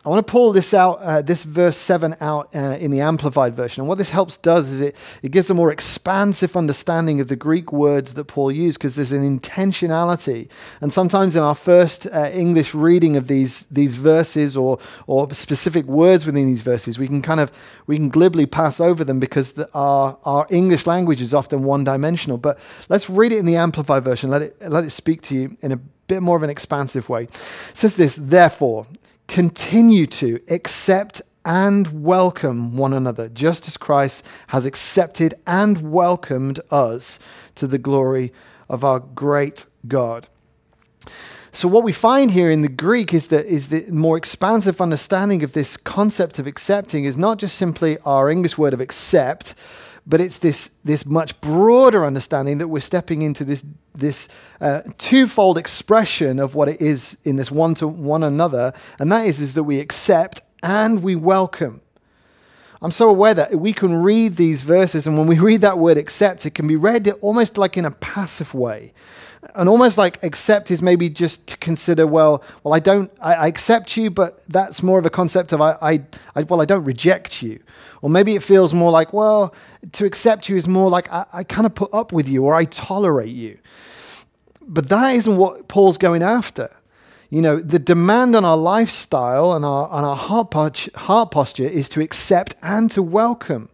I 0.04 0.10
want 0.10 0.24
to 0.24 0.30
pull 0.30 0.52
this 0.52 0.74
out, 0.74 1.00
uh, 1.02 1.22
this 1.22 1.42
verse 1.42 1.76
7 1.76 2.16
out 2.20 2.54
uh, 2.54 2.76
in 2.78 2.92
the 2.92 3.00
Amplified 3.00 3.56
Version. 3.56 3.82
And 3.82 3.88
what 3.88 3.98
this 3.98 4.10
helps 4.10 4.36
does 4.36 4.68
is 4.68 4.80
it, 4.80 4.96
it 5.22 5.32
gives 5.32 5.50
a 5.50 5.54
more 5.54 5.72
expansive 5.72 6.56
understanding 6.56 7.20
of 7.20 7.26
the 7.26 7.34
Greek 7.34 7.72
words 7.72 8.14
that 8.14 8.24
Paul 8.26 8.52
used 8.52 8.78
because 8.78 8.94
there's 8.94 9.10
an 9.10 9.40
intentionality. 9.40 10.48
And 10.80 10.92
sometimes 10.92 11.34
in 11.34 11.42
our 11.42 11.54
first 11.54 12.06
uh, 12.06 12.30
English 12.32 12.74
reading 12.74 13.16
of 13.16 13.26
these, 13.26 13.62
these 13.64 13.96
verses 13.96 14.56
or, 14.56 14.78
or 15.08 15.32
specific 15.34 15.84
words 15.86 16.26
within 16.26 16.46
these 16.46 16.62
verses, 16.62 16.96
we 16.96 17.08
can 17.08 17.20
kind 17.20 17.40
of, 17.40 17.50
we 17.88 17.96
can 17.96 18.08
glibly 18.08 18.46
pass 18.46 18.78
over 18.78 19.02
them 19.02 19.18
because 19.18 19.52
the, 19.52 19.68
our, 19.74 20.16
our 20.24 20.46
English 20.48 20.86
language 20.86 21.20
is 21.20 21.34
often 21.34 21.64
one 21.64 21.82
dimensional. 21.82 22.38
But 22.38 22.60
let's 22.88 23.10
read 23.10 23.32
it 23.32 23.38
in 23.38 23.46
the 23.46 23.56
Amplified 23.56 24.04
Version. 24.04 24.30
Let 24.30 24.42
it, 24.42 24.56
let 24.60 24.84
it 24.84 24.90
speak 24.90 25.22
to 25.22 25.34
you 25.34 25.56
in 25.60 25.72
a 25.72 25.80
bit 26.06 26.22
more 26.22 26.36
of 26.36 26.42
an 26.42 26.50
expansive 26.50 27.08
way. 27.08 27.24
It 27.24 27.36
says 27.74 27.96
this, 27.96 28.16
therefore, 28.16 28.86
continue 29.28 30.06
to 30.06 30.40
accept 30.48 31.22
and 31.44 32.04
welcome 32.04 32.76
one 32.76 32.92
another, 32.92 33.28
just 33.28 33.68
as 33.68 33.76
Christ 33.76 34.24
has 34.48 34.66
accepted 34.66 35.34
and 35.46 35.92
welcomed 35.92 36.60
us 36.70 37.18
to 37.54 37.66
the 37.66 37.78
glory 37.78 38.32
of 38.68 38.84
our 38.84 38.98
great 38.98 39.66
God. 39.86 40.28
So, 41.52 41.68
what 41.68 41.84
we 41.84 41.92
find 41.92 42.32
here 42.32 42.50
in 42.50 42.60
the 42.60 42.68
Greek 42.68 43.14
is 43.14 43.28
that 43.28 43.46
is 43.46 43.68
the 43.68 43.86
more 43.88 44.16
expansive 44.16 44.80
understanding 44.80 45.42
of 45.42 45.52
this 45.52 45.76
concept 45.76 46.38
of 46.38 46.46
accepting 46.46 47.04
is 47.04 47.16
not 47.16 47.38
just 47.38 47.56
simply 47.56 47.98
our 48.04 48.30
English 48.30 48.58
word 48.58 48.74
of 48.74 48.80
accept, 48.80 49.54
but 50.08 50.20
it's 50.20 50.38
this, 50.38 50.70
this 50.84 51.04
much 51.04 51.38
broader 51.40 52.04
understanding 52.04 52.58
that 52.58 52.68
we're 52.68 52.80
stepping 52.80 53.22
into 53.22 53.44
this, 53.44 53.64
this 53.94 54.28
uh, 54.60 54.80
twofold 54.96 55.58
expression 55.58 56.40
of 56.40 56.54
what 56.54 56.68
it 56.68 56.80
is 56.80 57.18
in 57.24 57.36
this 57.36 57.50
one 57.50 57.74
to 57.74 57.86
one 57.86 58.22
another, 58.22 58.72
and 58.98 59.12
that 59.12 59.26
is, 59.26 59.40
is 59.40 59.54
that 59.54 59.64
we 59.64 59.78
accept 59.78 60.40
and 60.62 61.02
we 61.02 61.14
welcome. 61.14 61.82
I'm 62.80 62.92
so 62.92 63.08
aware 63.10 63.34
that 63.34 63.56
we 63.56 63.72
can 63.72 64.02
read 64.02 64.36
these 64.36 64.62
verses, 64.62 65.06
and 65.06 65.18
when 65.18 65.26
we 65.26 65.38
read 65.38 65.62
that 65.62 65.78
word 65.78 65.98
accept, 65.98 66.46
it 66.46 66.50
can 66.50 66.66
be 66.68 66.76
read 66.76 67.08
almost 67.20 67.58
like 67.58 67.76
in 67.76 67.84
a 67.84 67.90
passive 67.90 68.54
way. 68.54 68.92
And 69.54 69.68
almost 69.68 69.98
like 69.98 70.22
accept 70.22 70.70
is 70.70 70.82
maybe 70.82 71.08
just 71.08 71.48
to 71.48 71.56
consider, 71.56 72.06
well, 72.06 72.42
well, 72.62 72.74
I 72.74 72.80
don't, 72.80 73.10
I, 73.20 73.34
I 73.34 73.46
accept 73.46 73.96
you, 73.96 74.10
but 74.10 74.42
that's 74.48 74.82
more 74.82 74.98
of 74.98 75.06
a 75.06 75.10
concept 75.10 75.52
of 75.52 75.60
I, 75.60 75.76
I, 75.80 76.02
I, 76.36 76.42
well, 76.42 76.60
I 76.60 76.64
don't 76.64 76.84
reject 76.84 77.42
you. 77.42 77.60
Or 78.02 78.10
maybe 78.10 78.34
it 78.34 78.42
feels 78.42 78.74
more 78.74 78.90
like, 78.90 79.12
well, 79.12 79.54
to 79.92 80.04
accept 80.04 80.48
you 80.48 80.56
is 80.56 80.68
more 80.68 80.90
like 80.90 81.10
I, 81.12 81.24
I 81.32 81.44
kind 81.44 81.66
of 81.66 81.74
put 81.74 81.92
up 81.92 82.12
with 82.12 82.28
you 82.28 82.44
or 82.44 82.54
I 82.54 82.64
tolerate 82.64 83.34
you. 83.34 83.58
But 84.60 84.88
that 84.88 85.14
isn't 85.14 85.36
what 85.36 85.66
Paul's 85.68 85.98
going 85.98 86.22
after. 86.22 86.70
You 87.30 87.42
know, 87.42 87.60
the 87.60 87.78
demand 87.78 88.34
on 88.34 88.44
our 88.44 88.56
lifestyle 88.56 89.52
and 89.52 89.64
our, 89.64 89.86
on 89.88 90.04
our 90.04 90.16
heart, 90.16 90.88
heart 90.94 91.30
posture 91.30 91.66
is 91.68 91.88
to 91.90 92.00
accept 92.00 92.54
and 92.62 92.90
to 92.92 93.02
welcome. 93.02 93.68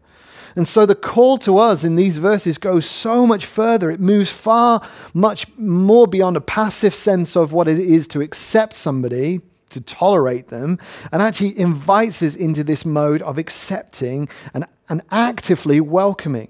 And 0.57 0.67
so 0.67 0.87
the 0.87 0.95
call 0.95 1.39
to 1.39 1.59
us 1.59 1.85
in 1.85 1.97
these 1.97 2.19
verses 2.19 2.59
goes 2.59 2.87
so 2.87 3.27
much 3.27 3.47
further. 3.47 3.91
It 3.91 4.01
moves 4.01 4.33
far 4.33 4.87
much 5.13 5.47
more 5.57 6.07
beyond 6.07 6.37
a 6.37 6.41
passive 6.41 6.95
sense 6.95 7.37
of 7.37 7.53
what 7.53 7.69
it 7.69 7.79
is 7.79 8.07
to 8.09 8.21
accept 8.21 8.75
somebody, 8.75 9.41
to 9.71 9.81
tolerate 9.81 10.49
them, 10.49 10.79
and 11.13 11.23
actually 11.23 11.59
invites 11.59 12.23
us 12.23 12.35
into 12.35 12.65
this 12.65 12.85
mode 12.85 13.23
of 13.23 13.39
accepting 13.39 14.29
and, 14.53 14.65
and 14.89 15.03
actively 15.11 15.81
welcoming. 15.81 16.49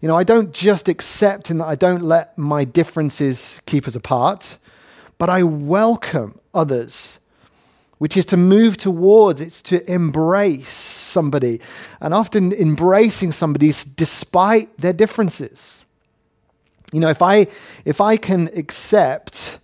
You 0.00 0.08
know, 0.08 0.16
I 0.16 0.22
don't 0.22 0.52
just 0.52 0.88
accept 0.88 1.50
and 1.50 1.60
I 1.60 1.74
don't 1.74 2.02
let 2.02 2.38
my 2.38 2.64
differences 2.64 3.60
keep 3.66 3.88
us 3.88 3.96
apart, 3.96 4.58
but 5.18 5.28
I 5.28 5.42
welcome 5.42 6.40
others 6.54 7.18
which 7.98 8.16
is 8.16 8.24
to 8.26 8.36
move 8.36 8.76
towards, 8.76 9.40
it's 9.40 9.60
to 9.62 9.90
embrace 9.90 10.72
somebody. 10.72 11.60
And 12.00 12.14
often 12.14 12.52
embracing 12.52 13.32
somebody 13.32 13.72
despite 13.96 14.76
their 14.78 14.92
differences. 14.92 15.84
You 16.92 17.00
know, 17.00 17.10
if 17.10 17.20
I, 17.20 17.48
if 17.84 18.00
I 18.00 18.16
can 18.16 18.48
accept 18.56 19.58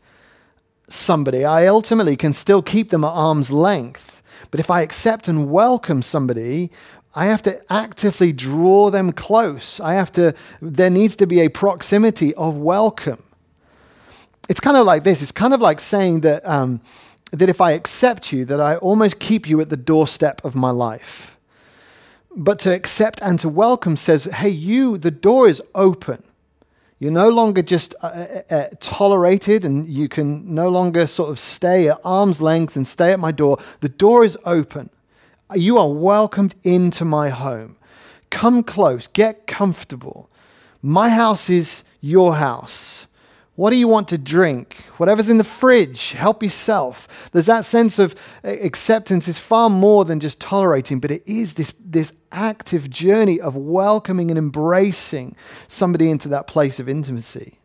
somebody, 0.88 1.44
I 1.44 1.66
ultimately 1.66 2.16
can 2.16 2.32
still 2.32 2.60
keep 2.60 2.90
them 2.90 3.04
at 3.04 3.08
arm's 3.08 3.50
length. 3.50 4.22
But 4.50 4.60
if 4.60 4.70
I 4.70 4.82
accept 4.82 5.28
and 5.28 5.50
welcome 5.50 6.02
somebody, 6.02 6.70
I 7.14 7.26
have 7.26 7.42
to 7.42 7.60
actively 7.72 8.32
draw 8.32 8.90
them 8.90 9.12
close. 9.12 9.78
I 9.78 9.94
have 9.94 10.10
to, 10.12 10.34
there 10.60 10.90
needs 10.90 11.14
to 11.16 11.26
be 11.26 11.40
a 11.40 11.48
proximity 11.48 12.34
of 12.34 12.56
welcome. 12.56 13.22
It's 14.48 14.60
kind 14.60 14.76
of 14.76 14.84
like 14.86 15.04
this. 15.04 15.22
It's 15.22 15.32
kind 15.32 15.54
of 15.54 15.60
like 15.60 15.80
saying 15.80 16.20
that, 16.20 16.46
um, 16.46 16.80
that 17.32 17.48
if 17.48 17.60
I 17.60 17.72
accept 17.72 18.32
you, 18.32 18.44
that 18.44 18.60
I 18.60 18.76
almost 18.76 19.18
keep 19.18 19.48
you 19.48 19.60
at 19.60 19.70
the 19.70 19.76
doorstep 19.76 20.44
of 20.44 20.54
my 20.54 20.70
life. 20.70 21.38
But 22.36 22.58
to 22.60 22.74
accept 22.74 23.22
and 23.22 23.38
to 23.40 23.48
welcome 23.48 23.96
says, 23.96 24.24
hey, 24.24 24.48
you, 24.48 24.98
the 24.98 25.10
door 25.10 25.48
is 25.48 25.62
open. 25.74 26.22
You're 26.98 27.12
no 27.12 27.28
longer 27.28 27.62
just 27.62 27.94
uh, 28.02 28.06
uh, 28.06 28.42
uh, 28.50 28.68
tolerated 28.80 29.64
and 29.64 29.88
you 29.88 30.08
can 30.08 30.54
no 30.54 30.68
longer 30.68 31.06
sort 31.06 31.30
of 31.30 31.38
stay 31.38 31.88
at 31.88 32.00
arm's 32.04 32.40
length 32.40 32.76
and 32.76 32.86
stay 32.86 33.12
at 33.12 33.20
my 33.20 33.32
door. 33.32 33.58
The 33.80 33.88
door 33.88 34.24
is 34.24 34.38
open. 34.44 34.90
You 35.54 35.78
are 35.78 35.90
welcomed 35.90 36.54
into 36.64 37.04
my 37.04 37.30
home. 37.30 37.76
Come 38.30 38.62
close, 38.62 39.06
get 39.06 39.46
comfortable. 39.46 40.28
My 40.82 41.10
house 41.10 41.48
is 41.50 41.84
your 42.00 42.36
house. 42.36 43.06
What 43.56 43.70
do 43.70 43.76
you 43.76 43.86
want 43.86 44.08
to 44.08 44.18
drink? 44.18 44.74
Whatever's 44.96 45.28
in 45.28 45.38
the 45.38 45.44
fridge, 45.44 46.12
help 46.12 46.42
yourself. 46.42 47.06
There's 47.30 47.46
that 47.46 47.64
sense 47.64 48.00
of 48.00 48.16
uh, 48.44 48.48
acceptance 48.48 49.28
is 49.28 49.38
far 49.38 49.70
more 49.70 50.04
than 50.04 50.18
just 50.18 50.40
tolerating, 50.40 50.98
but 50.98 51.12
it 51.12 51.22
is 51.24 51.52
this, 51.52 51.72
this 51.78 52.14
active 52.32 52.90
journey 52.90 53.40
of 53.40 53.54
welcoming 53.54 54.30
and 54.30 54.38
embracing 54.38 55.36
somebody 55.68 56.10
into 56.10 56.28
that 56.30 56.48
place 56.48 56.80
of 56.80 56.88
intimacy. 56.88 57.60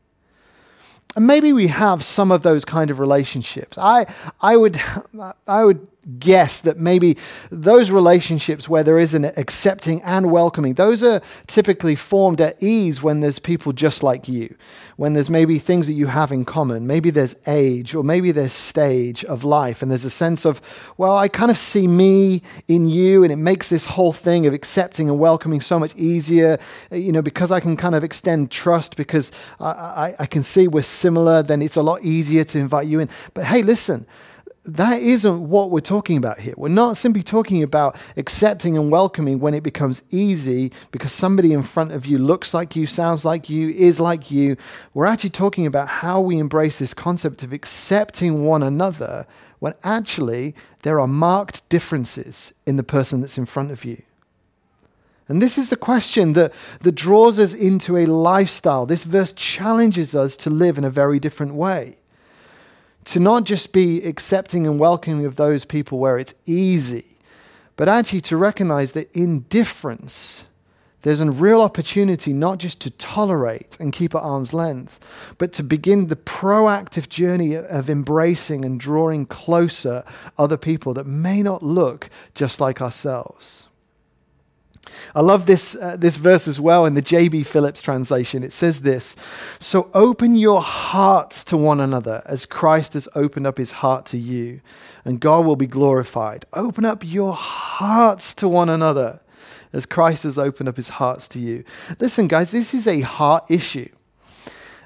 And 1.15 1.25
maybe 1.25 1.53
we 1.53 1.67
have 1.67 2.03
some 2.03 2.31
of 2.31 2.43
those 2.43 2.63
kind 2.63 2.91
of 2.91 2.99
relationships. 2.99 3.77
I, 3.79 4.05
I, 4.41 4.57
would, 4.57 4.79
I 5.47 5.65
would 5.65 5.87
guess 6.17 6.61
that 6.61 6.77
maybe 6.77 7.17
those 7.51 7.91
relationships 7.91 8.67
where 8.67 8.83
there 8.83 8.97
is 8.97 9.13
an 9.13 9.25
accepting 9.25 10.01
and 10.01 10.31
welcoming, 10.31 10.73
those 10.73 11.03
are 11.03 11.21
typically 11.47 11.95
formed 11.95 12.41
at 12.41 12.61
ease 12.61 13.03
when 13.03 13.19
there's 13.19 13.39
people 13.39 13.73
just 13.73 14.01
like 14.01 14.27
you, 14.27 14.55
when 14.95 15.13
there's 15.13 15.29
maybe 15.29 15.59
things 15.59 15.87
that 15.87 15.93
you 15.93 16.07
have 16.07 16.31
in 16.31 16.45
common. 16.45 16.87
Maybe 16.87 17.09
there's 17.09 17.35
age 17.45 17.93
or 17.93 18.03
maybe 18.03 18.31
there's 18.31 18.53
stage 18.53 19.23
of 19.25 19.43
life, 19.43 19.81
and 19.81 19.91
there's 19.91 20.05
a 20.05 20.09
sense 20.09 20.45
of, 20.45 20.61
well, 20.97 21.17
I 21.17 21.27
kind 21.27 21.51
of 21.51 21.57
see 21.57 21.87
me 21.87 22.41
in 22.67 22.87
you, 22.87 23.23
and 23.23 23.31
it 23.31 23.37
makes 23.37 23.69
this 23.69 23.85
whole 23.85 24.13
thing 24.13 24.45
of 24.45 24.53
accepting 24.53 25.09
and 25.09 25.19
welcoming 25.19 25.61
so 25.61 25.79
much 25.79 25.95
easier, 25.95 26.59
you 26.91 27.11
know, 27.11 27.21
because 27.21 27.51
I 27.51 27.59
can 27.59 27.77
kind 27.77 27.95
of 27.95 28.03
extend 28.03 28.51
trust 28.51 28.95
because 28.95 29.31
I, 29.59 29.69
I, 29.69 30.15
I 30.19 30.25
can 30.25 30.43
see 30.43 30.67
we're 30.67 30.83
similar, 30.83 31.43
then 31.43 31.61
it's 31.61 31.75
a 31.75 31.83
lot 31.83 32.03
easier 32.03 32.43
to 32.43 32.59
invite 32.59 32.87
you 32.87 32.99
in. 32.99 33.09
But 33.33 33.45
hey, 33.45 33.61
listen, 33.63 34.07
that 34.73 35.01
isn't 35.01 35.49
what 35.49 35.71
we're 35.71 35.79
talking 35.79 36.17
about 36.17 36.39
here. 36.39 36.53
We're 36.57 36.69
not 36.69 36.97
simply 36.97 37.23
talking 37.23 37.63
about 37.63 37.95
accepting 38.17 38.77
and 38.77 38.91
welcoming 38.91 39.39
when 39.39 39.53
it 39.53 39.63
becomes 39.63 40.01
easy 40.11 40.71
because 40.91 41.11
somebody 41.11 41.53
in 41.53 41.63
front 41.63 41.91
of 41.91 42.05
you 42.05 42.17
looks 42.17 42.53
like 42.53 42.75
you, 42.75 42.85
sounds 42.85 43.23
like 43.23 43.49
you, 43.49 43.69
is 43.69 43.99
like 43.99 44.29
you. 44.29 44.57
We're 44.93 45.05
actually 45.05 45.31
talking 45.31 45.65
about 45.65 45.87
how 45.87 46.19
we 46.21 46.37
embrace 46.37 46.77
this 46.79 46.93
concept 46.93 47.43
of 47.43 47.53
accepting 47.53 48.45
one 48.45 48.63
another 48.63 49.25
when 49.59 49.75
actually 49.83 50.55
there 50.81 50.99
are 50.99 51.07
marked 51.07 51.67
differences 51.69 52.53
in 52.65 52.75
the 52.75 52.83
person 52.83 53.21
that's 53.21 53.37
in 53.37 53.45
front 53.45 53.71
of 53.71 53.85
you. 53.85 54.01
And 55.27 55.41
this 55.41 55.57
is 55.57 55.69
the 55.69 55.77
question 55.77 56.33
that, 56.33 56.53
that 56.79 56.93
draws 56.93 57.37
us 57.37 57.53
into 57.53 57.97
a 57.97 58.07
lifestyle. 58.07 58.87
This 58.87 59.03
verse 59.03 59.31
challenges 59.31 60.15
us 60.15 60.35
to 60.37 60.49
live 60.49 60.77
in 60.77 60.83
a 60.83 60.89
very 60.89 61.19
different 61.19 61.53
way 61.53 61.98
to 63.05 63.19
not 63.19 63.43
just 63.43 63.73
be 63.73 64.03
accepting 64.03 64.67
and 64.67 64.79
welcoming 64.79 65.25
of 65.25 65.35
those 65.35 65.65
people 65.65 65.99
where 65.99 66.19
it's 66.19 66.33
easy, 66.45 67.05
but 67.75 67.87
actually 67.89 68.21
to 68.21 68.37
recognize 68.37 68.91
that 68.91 69.09
in 69.15 69.41
difference, 69.49 70.45
there's 71.03 71.21
a 71.21 71.31
real 71.31 71.61
opportunity 71.61 72.33
not 72.33 72.57
just 72.57 72.81
to 72.81 72.91
tolerate 72.91 73.77
and 73.79 73.93
keep 73.93 74.13
at 74.13 74.21
arm's 74.21 74.53
length, 74.53 74.99
but 75.37 75.53
to 75.53 75.63
begin 75.63 76.07
the 76.07 76.17
proactive 76.17 77.07
journey 77.07 77.55
of 77.55 77.89
embracing 77.89 78.65
and 78.65 78.79
drawing 78.79 79.25
closer 79.25 80.03
other 80.37 80.57
people 80.57 80.93
that 80.93 81.07
may 81.07 81.41
not 81.41 81.63
look 81.63 82.09
just 82.35 82.59
like 82.59 82.81
ourselves. 82.81 83.68
I 85.15 85.21
love 85.21 85.45
this, 85.45 85.75
uh, 85.75 85.97
this 85.97 86.17
verse 86.17 86.47
as 86.47 86.59
well 86.59 86.85
in 86.85 86.93
the 86.93 87.01
J.B. 87.01 87.43
Phillips 87.43 87.81
translation. 87.81 88.43
It 88.43 88.53
says 88.53 88.81
this 88.81 89.15
So 89.59 89.89
open 89.93 90.35
your 90.35 90.61
hearts 90.61 91.43
to 91.45 91.57
one 91.57 91.79
another 91.79 92.23
as 92.25 92.45
Christ 92.45 92.93
has 92.93 93.07
opened 93.15 93.47
up 93.47 93.57
his 93.57 93.71
heart 93.71 94.05
to 94.07 94.17
you, 94.17 94.61
and 95.05 95.19
God 95.19 95.45
will 95.45 95.55
be 95.55 95.67
glorified. 95.67 96.45
Open 96.53 96.85
up 96.85 97.03
your 97.05 97.33
hearts 97.33 98.33
to 98.35 98.47
one 98.47 98.69
another 98.69 99.21
as 99.71 99.85
Christ 99.85 100.23
has 100.23 100.37
opened 100.37 100.69
up 100.69 100.77
his 100.77 100.89
hearts 100.89 101.27
to 101.29 101.39
you. 101.39 101.63
Listen, 101.99 102.27
guys, 102.27 102.51
this 102.51 102.73
is 102.73 102.87
a 102.87 103.01
heart 103.01 103.45
issue. 103.49 103.89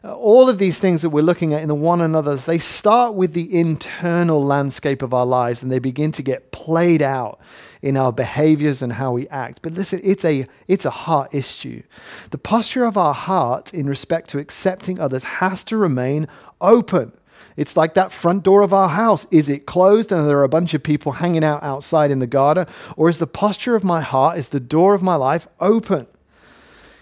Uh, 0.05 0.13
all 0.15 0.50
of 0.50 0.57
these 0.57 0.79
things 0.79 1.01
that 1.01 1.12
we're 1.12 1.24
looking 1.24 1.53
at 1.53 1.62
in 1.62 1.69
the 1.69 1.75
one 1.75 2.01
another, 2.01 2.36
they 2.36 2.60
start 2.60 3.13
with 3.13 3.33
the 3.33 3.57
internal 3.57 4.43
landscape 4.43 5.01
of 5.01 5.13
our 5.13 5.25
lives 5.25 5.63
and 5.63 5.72
they 5.72 5.79
begin 5.79 6.12
to 6.12 6.22
get 6.22 6.51
played 6.51 7.01
out 7.01 7.39
in 7.81 7.95
our 7.95 8.12
behaviors 8.12 8.81
and 8.81 8.93
how 8.93 9.13
we 9.13 9.29
act. 9.29 9.62
But 9.62 9.74
listen, 9.74 10.01
it's 10.03 10.25
a, 10.25 10.45
it's 10.67 10.83
a 10.83 10.89
heart 10.89 11.33
issue. 11.33 11.83
The 12.31 12.38
posture 12.38 12.83
of 12.83 12.98
our 12.98 13.13
heart 13.13 13.74
in 13.74 13.88
respect 13.88 14.29
to 14.31 14.39
accepting 14.39 15.00
others 15.00 15.24
has 15.24 15.63
to 15.65 15.77
remain 15.77 16.27
open. 16.60 17.13
It's 17.55 17.77
like 17.77 17.93
that 17.93 18.12
front 18.12 18.43
door 18.43 18.62
of 18.62 18.74
our 18.74 18.89
house. 18.89 19.25
Is 19.31 19.48
it 19.48 19.65
closed 19.65 20.12
and 20.12 20.27
there 20.27 20.39
are 20.39 20.43
a 20.43 20.50
bunch 20.50 20.74
of 20.74 20.83
people 20.83 21.13
hanging 21.13 21.43
out 21.43 21.63
outside 21.63 22.12
in 22.12 22.19
the 22.19 22.27
garden? 22.27 22.67
Or 22.98 23.10
is 23.10 23.19
the 23.19 23.27
posture 23.27 23.75
of 23.75 23.83
my 23.86 24.01
heart, 24.01 24.38
is 24.38 24.50
the 24.50 24.60
door 24.60 24.93
of 24.93 25.01
my 25.01 25.15
life 25.15 25.48
open? 25.62 26.07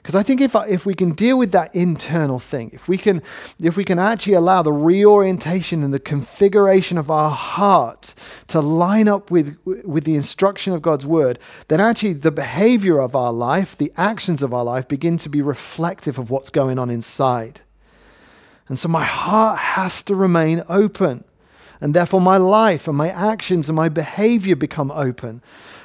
Because 0.02 0.16
I 0.16 0.24
think 0.24 0.42
if, 0.42 0.56
if 0.68 0.86
we 0.86 0.96
can 0.96 1.12
deal 1.12 1.38
with 1.38 1.52
that 1.52 1.74
internal 1.76 2.40
thing, 2.40 2.72
if 2.74 2.88
we, 2.88 2.98
can, 2.98 3.22
if 3.62 3.78
we 3.78 3.86
can 3.86 4.00
actually 4.00 4.34
allow 4.34 4.64
the 4.64 4.74
reorientation 4.74 5.84
and 5.84 5.94
the 5.94 6.00
configuration 6.00 6.98
of 6.98 7.12
our 7.12 7.30
heart 7.30 8.16
to 8.48 8.62
line 8.62 9.08
up 9.08 9.30
with, 9.30 9.58
with 9.64 10.06
the 10.06 10.16
instruction 10.16 10.74
of 10.74 10.82
God's 10.82 11.06
word, 11.06 11.38
then 11.68 11.80
actually 11.80 12.14
the 12.14 12.32
behavior 12.32 13.00
of 13.00 13.16
our 13.16 13.32
life, 13.32 13.78
the 13.78 13.94
actions 13.96 14.42
of 14.42 14.56
our 14.56 14.64
life 14.64 14.88
begin 14.88 15.18
to 15.20 15.30
be 15.30 15.42
reflective 15.42 16.18
of 16.18 16.32
what's 16.32 16.50
going 16.50 16.80
on 16.80 16.90
inside. 16.90 17.62
And 18.68 18.80
so 18.80 18.88
my 18.88 19.04
heart 19.04 19.60
has 19.60 20.02
to 20.04 20.16
remain 20.16 20.64
open. 20.68 21.26
And 21.80 21.94
therefore, 21.94 22.22
my 22.22 22.38
life 22.38 22.88
and 22.88 22.96
my 22.96 23.10
actions 23.10 23.68
and 23.68 23.76
my 23.76 23.90
behavior 23.90 24.56
become 24.56 24.92
open. 24.92 25.42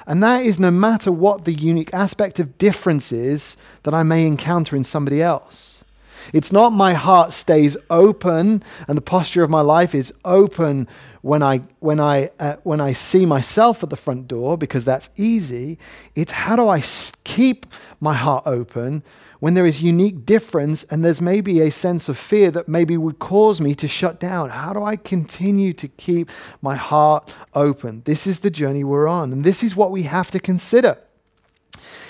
And 0.06 0.22
that 0.22 0.44
is 0.44 0.58
no 0.58 0.70
matter 0.70 1.10
what 1.10 1.44
the 1.44 1.52
unique 1.52 1.92
aspect 1.92 2.38
of 2.38 2.58
difference 2.58 3.10
is 3.10 3.56
that 3.82 3.94
I 3.94 4.02
may 4.04 4.26
encounter 4.26 4.76
in 4.76 4.84
somebody 4.84 5.20
else. 5.20 5.84
It's 6.32 6.52
not 6.52 6.72
my 6.72 6.94
heart 6.94 7.32
stays 7.32 7.76
open 7.90 8.62
and 8.88 8.96
the 8.96 9.02
posture 9.02 9.42
of 9.42 9.50
my 9.50 9.60
life 9.60 9.94
is 9.94 10.12
open 10.24 10.88
when 11.22 11.42
I, 11.42 11.62
when 11.80 11.98
I, 11.98 12.30
uh, 12.38 12.56
when 12.62 12.80
I 12.80 12.92
see 12.92 13.26
myself 13.26 13.82
at 13.82 13.90
the 13.90 13.96
front 13.96 14.28
door 14.28 14.56
because 14.56 14.84
that's 14.84 15.10
easy. 15.16 15.78
It's 16.14 16.32
how 16.32 16.56
do 16.56 16.68
I 16.68 16.82
keep 17.24 17.66
my 18.00 18.14
heart 18.14 18.44
open 18.46 19.02
when 19.40 19.54
there 19.54 19.66
is 19.66 19.82
unique 19.82 20.24
difference 20.24 20.84
and 20.84 21.04
there's 21.04 21.20
maybe 21.20 21.60
a 21.60 21.70
sense 21.70 22.08
of 22.08 22.16
fear 22.16 22.50
that 22.50 22.68
maybe 22.68 22.96
would 22.96 23.18
cause 23.18 23.60
me 23.60 23.74
to 23.74 23.88
shut 23.88 24.20
down? 24.20 24.50
How 24.50 24.72
do 24.72 24.82
I 24.82 24.96
continue 24.96 25.72
to 25.74 25.88
keep 25.88 26.30
my 26.62 26.76
heart 26.76 27.34
open? 27.54 28.02
This 28.04 28.26
is 28.26 28.40
the 28.40 28.50
journey 28.50 28.84
we're 28.84 29.08
on, 29.08 29.32
and 29.32 29.44
this 29.44 29.62
is 29.62 29.76
what 29.76 29.90
we 29.90 30.04
have 30.04 30.30
to 30.30 30.40
consider. 30.40 30.98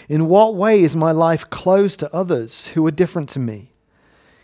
In 0.08 0.28
what 0.28 0.54
way 0.54 0.82
is 0.82 0.94
my 0.94 1.11
life 1.11 1.49
closed 1.50 2.00
to 2.00 2.14
others 2.14 2.68
who 2.68 2.87
are 2.87 2.92
different 2.92 3.28
to 3.30 3.38
me, 3.38 3.73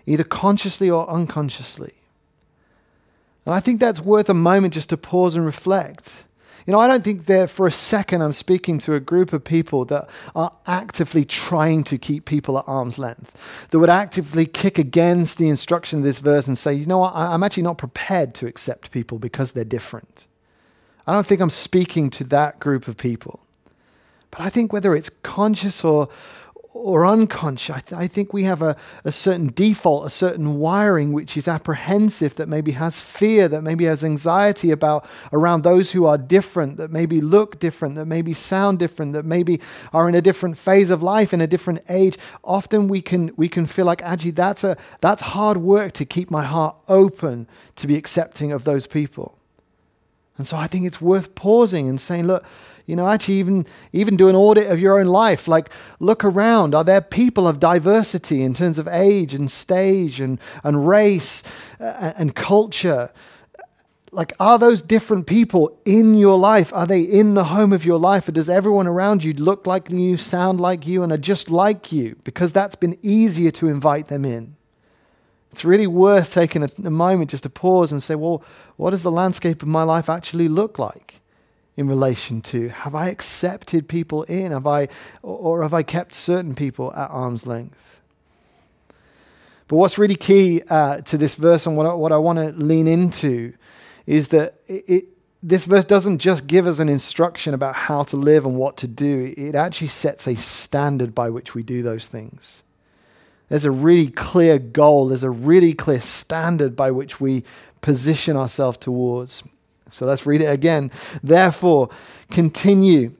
either 0.06 0.24
consciously 0.24 0.90
or 0.90 1.08
unconsciously? 1.08 1.94
And 3.44 3.54
I 3.54 3.60
think 3.60 3.80
that's 3.80 4.00
worth 4.00 4.28
a 4.28 4.34
moment 4.34 4.74
just 4.74 4.90
to 4.90 4.96
pause 4.96 5.34
and 5.34 5.44
reflect. 5.44 6.24
You 6.66 6.72
know, 6.72 6.78
I 6.78 6.86
don't 6.86 7.02
think 7.02 7.26
that 7.26 7.50
for 7.50 7.66
a 7.66 7.72
second 7.72 8.22
I'm 8.22 8.32
speaking 8.32 8.78
to 8.80 8.94
a 8.94 9.00
group 9.00 9.32
of 9.32 9.42
people 9.42 9.84
that 9.86 10.08
are 10.36 10.52
actively 10.66 11.24
trying 11.24 11.82
to 11.84 11.98
keep 11.98 12.24
people 12.24 12.56
at 12.56 12.64
arm's 12.68 12.98
length, 12.98 13.36
that 13.70 13.78
would 13.80 13.90
actively 13.90 14.46
kick 14.46 14.78
against 14.78 15.38
the 15.38 15.48
instruction 15.48 15.98
of 15.98 16.04
this 16.04 16.20
verse 16.20 16.46
and 16.46 16.56
say, 16.56 16.72
you 16.72 16.86
know 16.86 16.98
what, 16.98 17.14
I'm 17.16 17.42
actually 17.42 17.64
not 17.64 17.78
prepared 17.78 18.34
to 18.36 18.46
accept 18.46 18.92
people 18.92 19.18
because 19.18 19.52
they're 19.52 19.64
different. 19.64 20.26
I 21.04 21.12
don't 21.12 21.26
think 21.26 21.40
I'm 21.40 21.50
speaking 21.50 22.10
to 22.10 22.24
that 22.24 22.60
group 22.60 22.86
of 22.86 22.96
people. 22.96 23.40
But 24.30 24.42
I 24.42 24.48
think 24.48 24.72
whether 24.72 24.94
it's 24.94 25.10
conscious 25.10 25.84
or, 25.84 26.08
or 26.74 27.04
unconscious. 27.04 27.76
I, 27.76 27.80
th- 27.80 28.00
I, 28.00 28.08
think 28.08 28.32
we 28.32 28.44
have 28.44 28.62
a, 28.62 28.76
a 29.04 29.12
certain 29.12 29.52
default, 29.54 30.06
a 30.06 30.10
certain 30.10 30.58
wiring 30.58 31.12
which 31.12 31.36
is 31.36 31.46
apprehensive, 31.46 32.36
that 32.36 32.48
maybe 32.48 32.72
has 32.72 32.98
fear, 32.98 33.46
that 33.48 33.62
maybe 33.62 33.84
has 33.84 34.02
anxiety 34.02 34.70
about 34.70 35.06
around 35.32 35.62
those 35.62 35.92
who 35.92 36.06
are 36.06 36.16
different, 36.16 36.78
that 36.78 36.90
maybe 36.90 37.20
look 37.20 37.58
different, 37.58 37.94
that 37.96 38.06
maybe 38.06 38.32
sound 38.32 38.78
different, 38.78 39.12
that 39.12 39.26
maybe 39.26 39.60
are 39.92 40.08
in 40.08 40.14
a 40.14 40.22
different 40.22 40.56
phase 40.56 40.90
of 40.90 41.02
life, 41.02 41.34
in 41.34 41.42
a 41.42 41.46
different 41.46 41.82
age. 41.88 42.16
Often 42.42 42.88
we 42.88 43.02
can 43.02 43.32
we 43.36 43.48
can 43.48 43.66
feel 43.66 43.84
like 43.84 44.02
actually 44.02 44.30
that's 44.30 44.64
a 44.64 44.76
that's 45.00 45.22
hard 45.22 45.58
work 45.58 45.92
to 45.94 46.06
keep 46.06 46.30
my 46.30 46.44
heart 46.44 46.74
open 46.88 47.46
to 47.76 47.86
be 47.86 47.96
accepting 47.96 48.50
of 48.50 48.64
those 48.64 48.86
people. 48.86 49.36
And 50.38 50.48
so 50.48 50.56
I 50.56 50.66
think 50.66 50.86
it's 50.86 51.00
worth 51.00 51.34
pausing 51.34 51.88
and 51.88 52.00
saying, 52.00 52.26
look, 52.26 52.44
you 52.86 52.96
know, 52.96 53.08
actually, 53.08 53.34
even, 53.34 53.66
even 53.92 54.16
do 54.16 54.28
an 54.28 54.36
audit 54.36 54.70
of 54.70 54.80
your 54.80 54.98
own 54.98 55.06
life. 55.06 55.46
Like, 55.48 55.70
look 56.00 56.24
around. 56.24 56.74
Are 56.74 56.84
there 56.84 57.00
people 57.00 57.46
of 57.46 57.60
diversity 57.60 58.42
in 58.42 58.54
terms 58.54 58.78
of 58.78 58.88
age 58.88 59.34
and 59.34 59.50
stage 59.50 60.20
and, 60.20 60.38
and 60.64 60.86
race 60.86 61.42
uh, 61.80 62.12
and 62.16 62.34
culture? 62.34 63.12
Like, 64.10 64.34
are 64.38 64.58
those 64.58 64.82
different 64.82 65.26
people 65.26 65.78
in 65.86 66.14
your 66.14 66.38
life? 66.38 66.72
Are 66.74 66.86
they 66.86 67.00
in 67.00 67.32
the 67.32 67.44
home 67.44 67.72
of 67.72 67.84
your 67.84 67.98
life? 67.98 68.28
Or 68.28 68.32
does 68.32 68.48
everyone 68.48 68.86
around 68.86 69.24
you 69.24 69.32
look 69.32 69.66
like 69.66 69.90
you, 69.90 70.18
sound 70.18 70.60
like 70.60 70.86
you, 70.86 71.02
and 71.02 71.10
are 71.12 71.16
just 71.16 71.50
like 71.50 71.92
you? 71.92 72.16
Because 72.24 72.52
that's 72.52 72.74
been 72.74 72.98
easier 73.02 73.50
to 73.52 73.68
invite 73.68 74.08
them 74.08 74.26
in. 74.26 74.56
It's 75.50 75.64
really 75.64 75.86
worth 75.86 76.32
taking 76.32 76.62
a 76.62 76.90
moment 76.90 77.30
just 77.30 77.42
to 77.44 77.50
pause 77.50 77.92
and 77.92 78.02
say, 78.02 78.14
well, 78.14 78.42
what 78.76 78.90
does 78.90 79.02
the 79.02 79.10
landscape 79.10 79.62
of 79.62 79.68
my 79.68 79.82
life 79.82 80.08
actually 80.08 80.48
look 80.48 80.78
like? 80.78 81.20
In 81.76 81.88
relation 81.88 82.42
to 82.42 82.68
have 82.68 82.94
I 82.94 83.08
accepted 83.08 83.88
people 83.88 84.24
in? 84.24 84.52
Have 84.52 84.66
I, 84.66 84.88
or 85.22 85.62
have 85.62 85.74
I 85.74 85.82
kept 85.82 86.14
certain 86.14 86.54
people 86.54 86.92
at 86.94 87.10
arm's 87.10 87.46
length? 87.46 88.00
But 89.68 89.76
what's 89.76 89.96
really 89.96 90.16
key 90.16 90.62
uh, 90.68 91.00
to 91.02 91.16
this 91.16 91.34
verse 91.34 91.66
and 91.66 91.76
what 91.76 91.86
I, 91.86 91.94
what 91.94 92.12
I 92.12 92.18
want 92.18 92.38
to 92.38 92.50
lean 92.52 92.86
into 92.86 93.54
is 94.06 94.28
that 94.28 94.56
it, 94.68 94.84
it, 94.86 95.04
this 95.42 95.64
verse 95.64 95.84
doesn't 95.84 96.18
just 96.18 96.46
give 96.46 96.66
us 96.66 96.78
an 96.78 96.88
instruction 96.88 97.54
about 97.54 97.74
how 97.74 98.02
to 98.04 98.16
live 98.16 98.44
and 98.44 98.56
what 98.56 98.76
to 98.78 98.86
do, 98.86 99.32
it 99.36 99.54
actually 99.54 99.88
sets 99.88 100.26
a 100.26 100.36
standard 100.36 101.14
by 101.14 101.30
which 101.30 101.54
we 101.54 101.62
do 101.62 101.82
those 101.82 102.06
things. 102.06 102.62
There's 103.48 103.64
a 103.64 103.70
really 103.70 104.08
clear 104.08 104.58
goal, 104.58 105.08
there's 105.08 105.24
a 105.24 105.30
really 105.30 105.72
clear 105.72 106.00
standard 106.00 106.76
by 106.76 106.90
which 106.90 107.20
we 107.20 107.42
position 107.80 108.36
ourselves 108.36 108.78
towards. 108.78 109.42
So 109.92 110.06
let's 110.06 110.26
read 110.26 110.40
it 110.40 110.46
again. 110.46 110.90
Therefore, 111.22 111.90
continue 112.30 113.12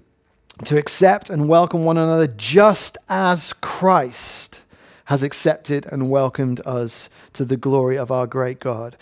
to 0.65 0.79
accept 0.79 1.29
and 1.29 1.47
welcome 1.47 1.85
one 1.85 1.99
another 1.99 2.27
just 2.27 2.97
as 3.09 3.53
Christ 3.53 4.63
has 5.07 5.23
accepted 5.23 5.87
and 5.87 6.11
welcomed 6.11 6.63
us 6.65 7.11
to 7.35 7.45
the 7.45 7.59
glory 7.59 7.99
of 7.99 8.11
our 8.11 8.27
great 8.27 8.59
God. 8.59 8.97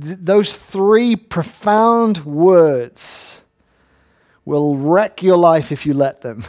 Th- 0.00 0.16
those 0.20 0.56
three 0.56 1.16
profound 1.16 2.24
words 2.24 3.40
will 4.44 4.76
wreck 4.76 5.20
your 5.20 5.36
life 5.36 5.72
if 5.72 5.84
you 5.84 5.94
let 5.94 6.22
them. 6.22 6.44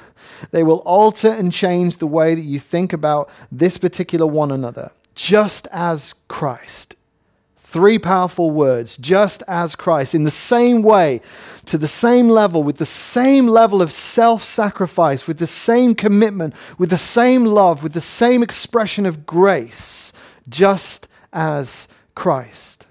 They 0.51 0.63
will 0.63 0.77
alter 0.77 1.29
and 1.29 1.51
change 1.51 1.97
the 1.97 2.07
way 2.07 2.35
that 2.35 2.45
you 2.45 2.59
think 2.59 2.93
about 2.93 3.29
this 3.51 3.77
particular 3.77 4.27
one 4.27 4.51
another, 4.51 4.91
just 5.15 5.67
as 5.71 6.13
Christ. 6.27 6.95
Three 7.69 7.99
powerful 7.99 8.49
words, 8.49 8.97
just 8.97 9.43
as 9.47 9.75
Christ, 9.75 10.15
in 10.15 10.23
the 10.23 10.31
same 10.31 10.81
way, 10.81 11.21
to 11.65 11.77
the 11.77 11.87
same 11.87 12.27
level, 12.27 12.63
with 12.63 12.77
the 12.77 12.85
same 12.87 13.45
level 13.45 13.79
of 13.79 13.91
self 13.91 14.43
sacrifice, 14.43 15.27
with 15.27 15.37
the 15.37 15.45
same 15.45 15.93
commitment, 15.93 16.55
with 16.79 16.89
the 16.89 16.97
same 16.97 17.45
love, 17.45 17.83
with 17.83 17.93
the 17.93 18.01
same 18.01 18.41
expression 18.41 19.05
of 19.05 19.27
grace, 19.27 20.11
just 20.49 21.07
as 21.31 21.87
Christ. 22.15 22.87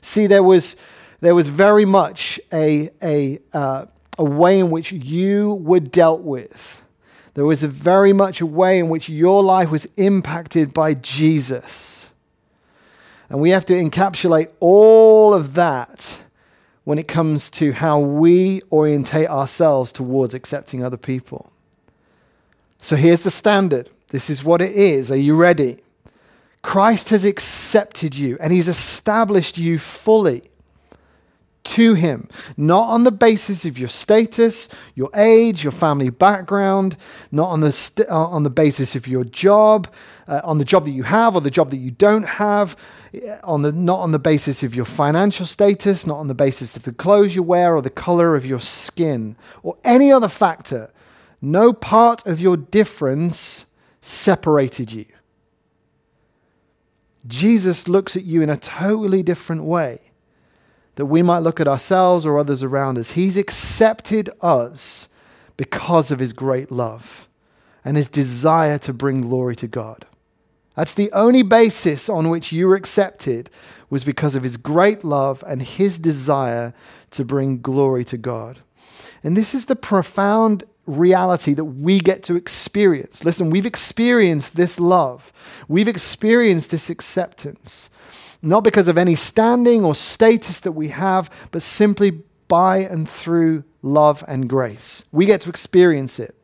See, 0.00 0.26
there 0.26 0.42
was, 0.42 0.74
there 1.20 1.36
was 1.36 1.46
very 1.46 1.84
much 1.84 2.40
a, 2.52 2.90
a, 3.00 3.38
uh, 3.52 3.86
a 4.18 4.24
way 4.24 4.58
in 4.58 4.72
which 4.72 4.90
you 4.90 5.54
were 5.54 5.78
dealt 5.78 6.22
with. 6.22 6.82
There 7.34 7.46
was 7.46 7.62
a 7.62 7.68
very 7.68 8.12
much 8.12 8.40
a 8.40 8.46
way 8.46 8.80
in 8.80 8.88
which 8.88 9.08
your 9.08 9.44
life 9.44 9.70
was 9.70 9.86
impacted 9.96 10.74
by 10.74 10.94
Jesus. 10.94 12.03
And 13.28 13.40
we 13.40 13.50
have 13.50 13.66
to 13.66 13.74
encapsulate 13.74 14.50
all 14.60 15.34
of 15.34 15.54
that 15.54 16.20
when 16.84 16.98
it 16.98 17.08
comes 17.08 17.48
to 17.50 17.72
how 17.72 17.98
we 17.98 18.62
orientate 18.70 19.28
ourselves 19.28 19.90
towards 19.92 20.34
accepting 20.34 20.84
other 20.84 20.98
people. 20.98 21.50
So 22.78 22.96
here's 22.96 23.22
the 23.22 23.30
standard. 23.30 23.88
This 24.08 24.28
is 24.28 24.44
what 24.44 24.60
it 24.60 24.72
is. 24.72 25.10
Are 25.10 25.16
you 25.16 25.34
ready? 25.34 25.78
Christ 26.62 27.10
has 27.10 27.24
accepted 27.24 28.14
you 28.14 28.36
and 28.40 28.52
he's 28.52 28.68
established 28.68 29.58
you 29.58 29.78
fully 29.78 30.42
to 31.64 31.94
Him, 31.94 32.28
not 32.56 32.88
on 32.88 33.04
the 33.04 33.10
basis 33.10 33.64
of 33.64 33.78
your 33.78 33.88
status, 33.88 34.68
your 34.94 35.10
age, 35.14 35.64
your 35.64 35.72
family 35.72 36.10
background, 36.10 36.96
not 37.32 37.48
on 37.48 37.60
the, 37.60 37.72
st- 37.72 38.08
uh, 38.08 38.26
on 38.28 38.42
the 38.42 38.50
basis 38.50 38.94
of 38.94 39.08
your 39.08 39.24
job, 39.24 39.88
uh, 40.28 40.40
on 40.44 40.58
the 40.58 40.64
job 40.64 40.84
that 40.84 40.90
you 40.90 41.02
have 41.02 41.34
or 41.34 41.40
the 41.40 41.50
job 41.50 41.70
that 41.70 41.78
you 41.78 41.90
don't 41.90 42.24
have, 42.24 42.76
on 43.42 43.62
the, 43.62 43.72
not 43.72 44.00
on 44.00 44.12
the 44.12 44.18
basis 44.18 44.62
of 44.62 44.74
your 44.74 44.84
financial 44.84 45.46
status, 45.46 46.06
not 46.06 46.18
on 46.18 46.28
the 46.28 46.34
basis 46.34 46.76
of 46.76 46.82
the 46.82 46.92
clothes 46.92 47.34
you 47.34 47.42
wear 47.42 47.74
or 47.74 47.82
the 47.82 47.90
color 47.90 48.34
of 48.34 48.44
your 48.44 48.60
skin 48.60 49.36
or 49.62 49.76
any 49.84 50.12
other 50.12 50.28
factor. 50.28 50.90
No 51.40 51.72
part 51.72 52.26
of 52.26 52.40
your 52.40 52.56
difference 52.56 53.66
separated 54.00 54.92
you. 54.92 55.06
Jesus 57.26 57.88
looks 57.88 58.16
at 58.16 58.24
you 58.24 58.42
in 58.42 58.50
a 58.50 58.56
totally 58.56 59.22
different 59.22 59.64
way 59.64 60.00
that 60.96 61.06
we 61.06 61.22
might 61.22 61.40
look 61.40 61.60
at 61.60 61.68
ourselves 61.68 62.24
or 62.24 62.38
others 62.38 62.62
around 62.62 62.98
us. 62.98 63.12
He's 63.12 63.36
accepted 63.36 64.30
us 64.40 65.08
because 65.56 66.10
of 66.10 66.18
his 66.18 66.32
great 66.32 66.70
love 66.70 67.28
and 67.84 67.96
his 67.96 68.08
desire 68.08 68.78
to 68.78 68.92
bring 68.92 69.22
glory 69.22 69.56
to 69.56 69.66
God. 69.66 70.06
That's 70.76 70.94
the 70.94 71.12
only 71.12 71.42
basis 71.42 72.08
on 72.08 72.30
which 72.30 72.52
you 72.52 72.66
were 72.66 72.74
accepted 72.74 73.50
was 73.90 74.04
because 74.04 74.34
of 74.34 74.42
his 74.42 74.56
great 74.56 75.04
love 75.04 75.44
and 75.46 75.62
his 75.62 75.98
desire 75.98 76.74
to 77.12 77.24
bring 77.24 77.60
glory 77.60 78.04
to 78.06 78.16
God. 78.16 78.58
And 79.22 79.36
this 79.36 79.54
is 79.54 79.66
the 79.66 79.76
profound 79.76 80.64
reality 80.86 81.54
that 81.54 81.64
we 81.64 81.98
get 81.98 82.22
to 82.24 82.36
experience. 82.36 83.24
Listen, 83.24 83.50
we've 83.50 83.66
experienced 83.66 84.56
this 84.56 84.80
love. 84.80 85.32
We've 85.68 85.88
experienced 85.88 86.70
this 86.70 86.90
acceptance 86.90 87.88
not 88.44 88.64
because 88.64 88.88
of 88.88 88.98
any 88.98 89.16
standing 89.16 89.84
or 89.84 89.94
status 89.94 90.60
that 90.60 90.72
we 90.72 90.88
have, 90.88 91.30
but 91.50 91.62
simply 91.62 92.22
by 92.48 92.78
and 92.78 93.08
through 93.08 93.64
love 93.82 94.22
and 94.28 94.48
grace. 94.48 95.04
We 95.12 95.26
get 95.26 95.40
to 95.42 95.50
experience 95.50 96.18
it. 96.18 96.34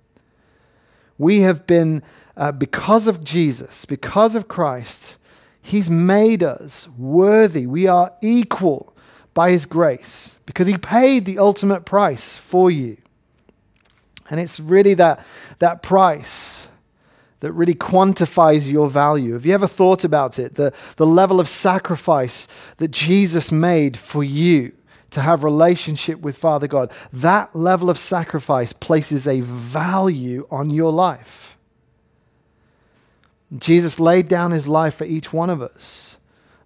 We 1.19 1.41
have 1.41 1.67
been, 1.67 2.03
uh, 2.37 2.53
because 2.53 3.07
of 3.07 3.23
Jesus, 3.23 3.85
because 3.85 4.35
of 4.35 4.49
Christ, 4.49 5.19
He's 5.63 5.91
made 5.91 6.43
us 6.43 6.89
worthy. 6.97 7.67
We 7.67 7.87
are 7.87 8.15
equal 8.23 8.97
by 9.35 9.51
His 9.51 9.67
grace 9.67 10.39
because 10.47 10.67
He 10.67 10.79
paid 10.79 11.27
the 11.27 11.39
ultimate 11.39 11.85
price 11.85 12.37
for 12.37 12.71
you. 12.71 12.97
And 14.31 14.41
it's 14.41 14.59
really 14.59 14.95
that, 14.95 15.25
that 15.59 15.83
price 15.83 16.70
that 17.41 17.53
really 17.53 17.75
quantifies 17.75 18.71
your 18.71 18.89
value. 18.89 19.33
Have 19.33 19.47
you 19.47 19.55
ever 19.55 19.67
thought 19.67 20.05
about 20.05 20.39
it? 20.39 20.55
The, 20.55 20.73
the 20.97 21.07
level 21.07 21.41
of 21.41 21.49
sacrifice 21.49 22.47
that 22.77 22.91
Jesus 22.91 23.51
made 23.51 23.97
for 23.97 24.23
you 24.23 24.73
to 25.11 25.21
have 25.21 25.43
relationship 25.43 26.21
with 26.21 26.37
Father 26.37 26.69
God. 26.69 26.93
That 27.13 27.55
level 27.57 27.91
of 27.91 27.99
sacrifice 27.99 28.73
places 28.73 29.27
a 29.27 29.41
value 29.41 30.47
on 30.51 30.71
your 30.71 30.93
life. 30.93 31.57
Jesus 33.59 33.99
laid 33.99 34.29
down 34.29 34.53
his 34.53 34.69
life 34.69 34.95
for 34.95 35.05
each 35.05 35.33
one 35.33 35.51
of 35.51 35.61
us. 35.61 36.19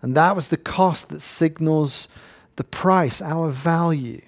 And 0.03 0.15
that 0.17 0.37
was 0.37 0.49
the 0.49 0.59
cost 0.59 1.09
that 1.09 1.21
signals 1.21 2.09
the 2.57 2.65
price, 2.65 3.23
our 3.23 3.49
value 3.49 4.21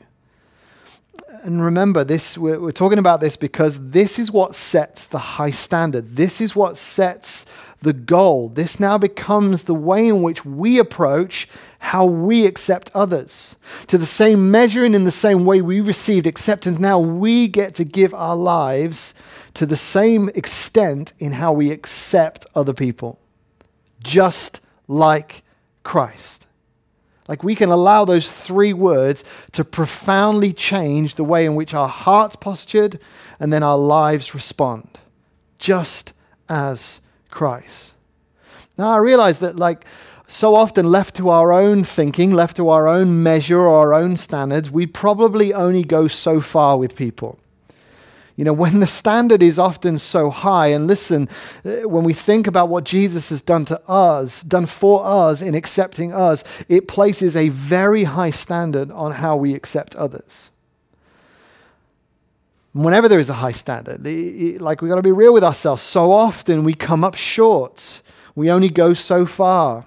and 1.46 1.62
remember 1.62 2.02
this 2.02 2.36
we're, 2.36 2.58
we're, 2.58 2.72
talking 2.72 2.98
about 2.98 3.20
this 3.20 3.36
because 3.36 3.90
this 3.90 4.18
is 4.18 4.32
what 4.32 4.56
sets 4.56 5.06
the 5.06 5.18
high 5.18 5.52
standard. 5.52 6.16
This 6.16 6.40
is 6.40 6.56
what 6.56 6.76
sets 6.76 7.46
the 7.80 7.92
goal. 7.92 8.48
This 8.48 8.80
now 8.80 8.98
becomes 8.98 9.62
the 9.62 9.74
way 9.74 10.08
in 10.08 10.22
which 10.22 10.44
we 10.44 10.80
approach 10.80 11.48
how 11.78 12.04
we 12.04 12.46
accept 12.46 12.90
others. 12.94 13.54
To 13.86 13.96
the 13.96 14.06
same 14.06 14.50
measure 14.50 14.84
and 14.84 14.94
in 14.94 15.04
the 15.04 15.12
same 15.12 15.44
way 15.44 15.60
we 15.60 15.80
received 15.80 16.26
acceptance 16.26 16.80
now 16.80 16.98
we 16.98 17.46
get 17.46 17.76
to 17.76 17.84
give 17.84 18.12
our 18.12 18.36
lives 18.36 19.14
to 19.54 19.66
the 19.66 19.76
same 19.76 20.28
extent 20.30 21.12
in 21.20 21.32
how 21.32 21.52
we 21.52 21.70
accept 21.70 22.44
other 22.56 22.74
people. 22.74 23.20
Just 24.02 24.60
like 24.88 25.42
christ 25.84 26.46
like 27.28 27.42
we 27.42 27.54
can 27.54 27.70
allow 27.70 28.04
those 28.04 28.32
three 28.32 28.72
words 28.72 29.24
to 29.52 29.64
profoundly 29.64 30.52
change 30.52 31.14
the 31.14 31.24
way 31.24 31.44
in 31.44 31.54
which 31.54 31.74
our 31.74 31.88
hearts 31.88 32.36
postured 32.36 33.00
and 33.40 33.52
then 33.52 33.62
our 33.62 33.78
lives 33.78 34.34
respond, 34.34 34.98
just 35.58 36.12
as 36.48 37.00
Christ. 37.30 37.94
Now 38.78 38.90
I 38.90 38.98
realize 38.98 39.40
that 39.40 39.56
like 39.56 39.84
so 40.26 40.54
often 40.54 40.90
left 40.90 41.16
to 41.16 41.30
our 41.30 41.52
own 41.52 41.84
thinking, 41.84 42.32
left 42.32 42.56
to 42.56 42.68
our 42.68 42.88
own 42.88 43.22
measure 43.22 43.60
or 43.60 43.76
our 43.76 43.94
own 43.94 44.16
standards, 44.16 44.70
we 44.70 44.86
probably 44.86 45.54
only 45.54 45.84
go 45.84 46.08
so 46.08 46.40
far 46.40 46.76
with 46.78 46.96
people. 46.96 47.38
You 48.36 48.44
know, 48.44 48.52
when 48.52 48.80
the 48.80 48.86
standard 48.86 49.42
is 49.42 49.58
often 49.58 49.98
so 49.98 50.28
high, 50.28 50.68
and 50.68 50.86
listen, 50.86 51.28
uh, 51.64 51.88
when 51.88 52.04
we 52.04 52.12
think 52.12 52.46
about 52.46 52.68
what 52.68 52.84
Jesus 52.84 53.30
has 53.30 53.40
done 53.40 53.64
to 53.64 53.80
us, 53.88 54.42
done 54.42 54.66
for 54.66 55.04
us 55.04 55.40
in 55.40 55.54
accepting 55.54 56.12
us, 56.12 56.44
it 56.68 56.86
places 56.86 57.34
a 57.34 57.48
very 57.48 58.04
high 58.04 58.30
standard 58.30 58.90
on 58.90 59.12
how 59.12 59.36
we 59.36 59.54
accept 59.54 59.96
others. 59.96 60.50
Whenever 62.74 63.08
there 63.08 63.18
is 63.18 63.30
a 63.30 63.34
high 63.34 63.52
standard, 63.52 64.04
like 64.60 64.82
we've 64.82 64.90
got 64.90 64.96
to 64.96 65.02
be 65.02 65.12
real 65.12 65.32
with 65.32 65.42
ourselves. 65.42 65.80
So 65.80 66.12
often 66.12 66.62
we 66.62 66.74
come 66.74 67.04
up 67.04 67.14
short. 67.14 68.02
We 68.34 68.50
only 68.50 68.68
go 68.68 68.92
so 68.92 69.24
far. 69.24 69.86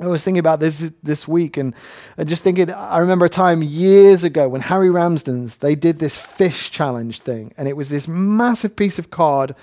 I 0.00 0.06
was 0.06 0.24
thinking 0.24 0.38
about 0.38 0.60
this 0.60 0.90
this 1.02 1.28
week 1.28 1.56
and, 1.56 1.74
and 2.16 2.28
just 2.28 2.42
thinking, 2.42 2.70
I 2.70 2.98
remember 2.98 3.26
a 3.26 3.30
time 3.30 3.62
years 3.62 4.24
ago 4.24 4.48
when 4.48 4.62
Harry 4.62 4.88
Ramsden's, 4.88 5.56
they 5.56 5.74
did 5.74 5.98
this 5.98 6.16
fish 6.16 6.70
challenge 6.70 7.20
thing. 7.20 7.52
And 7.58 7.68
it 7.68 7.76
was 7.76 7.90
this 7.90 8.08
massive 8.08 8.74
piece 8.74 8.98
of 8.98 9.10
card, 9.10 9.54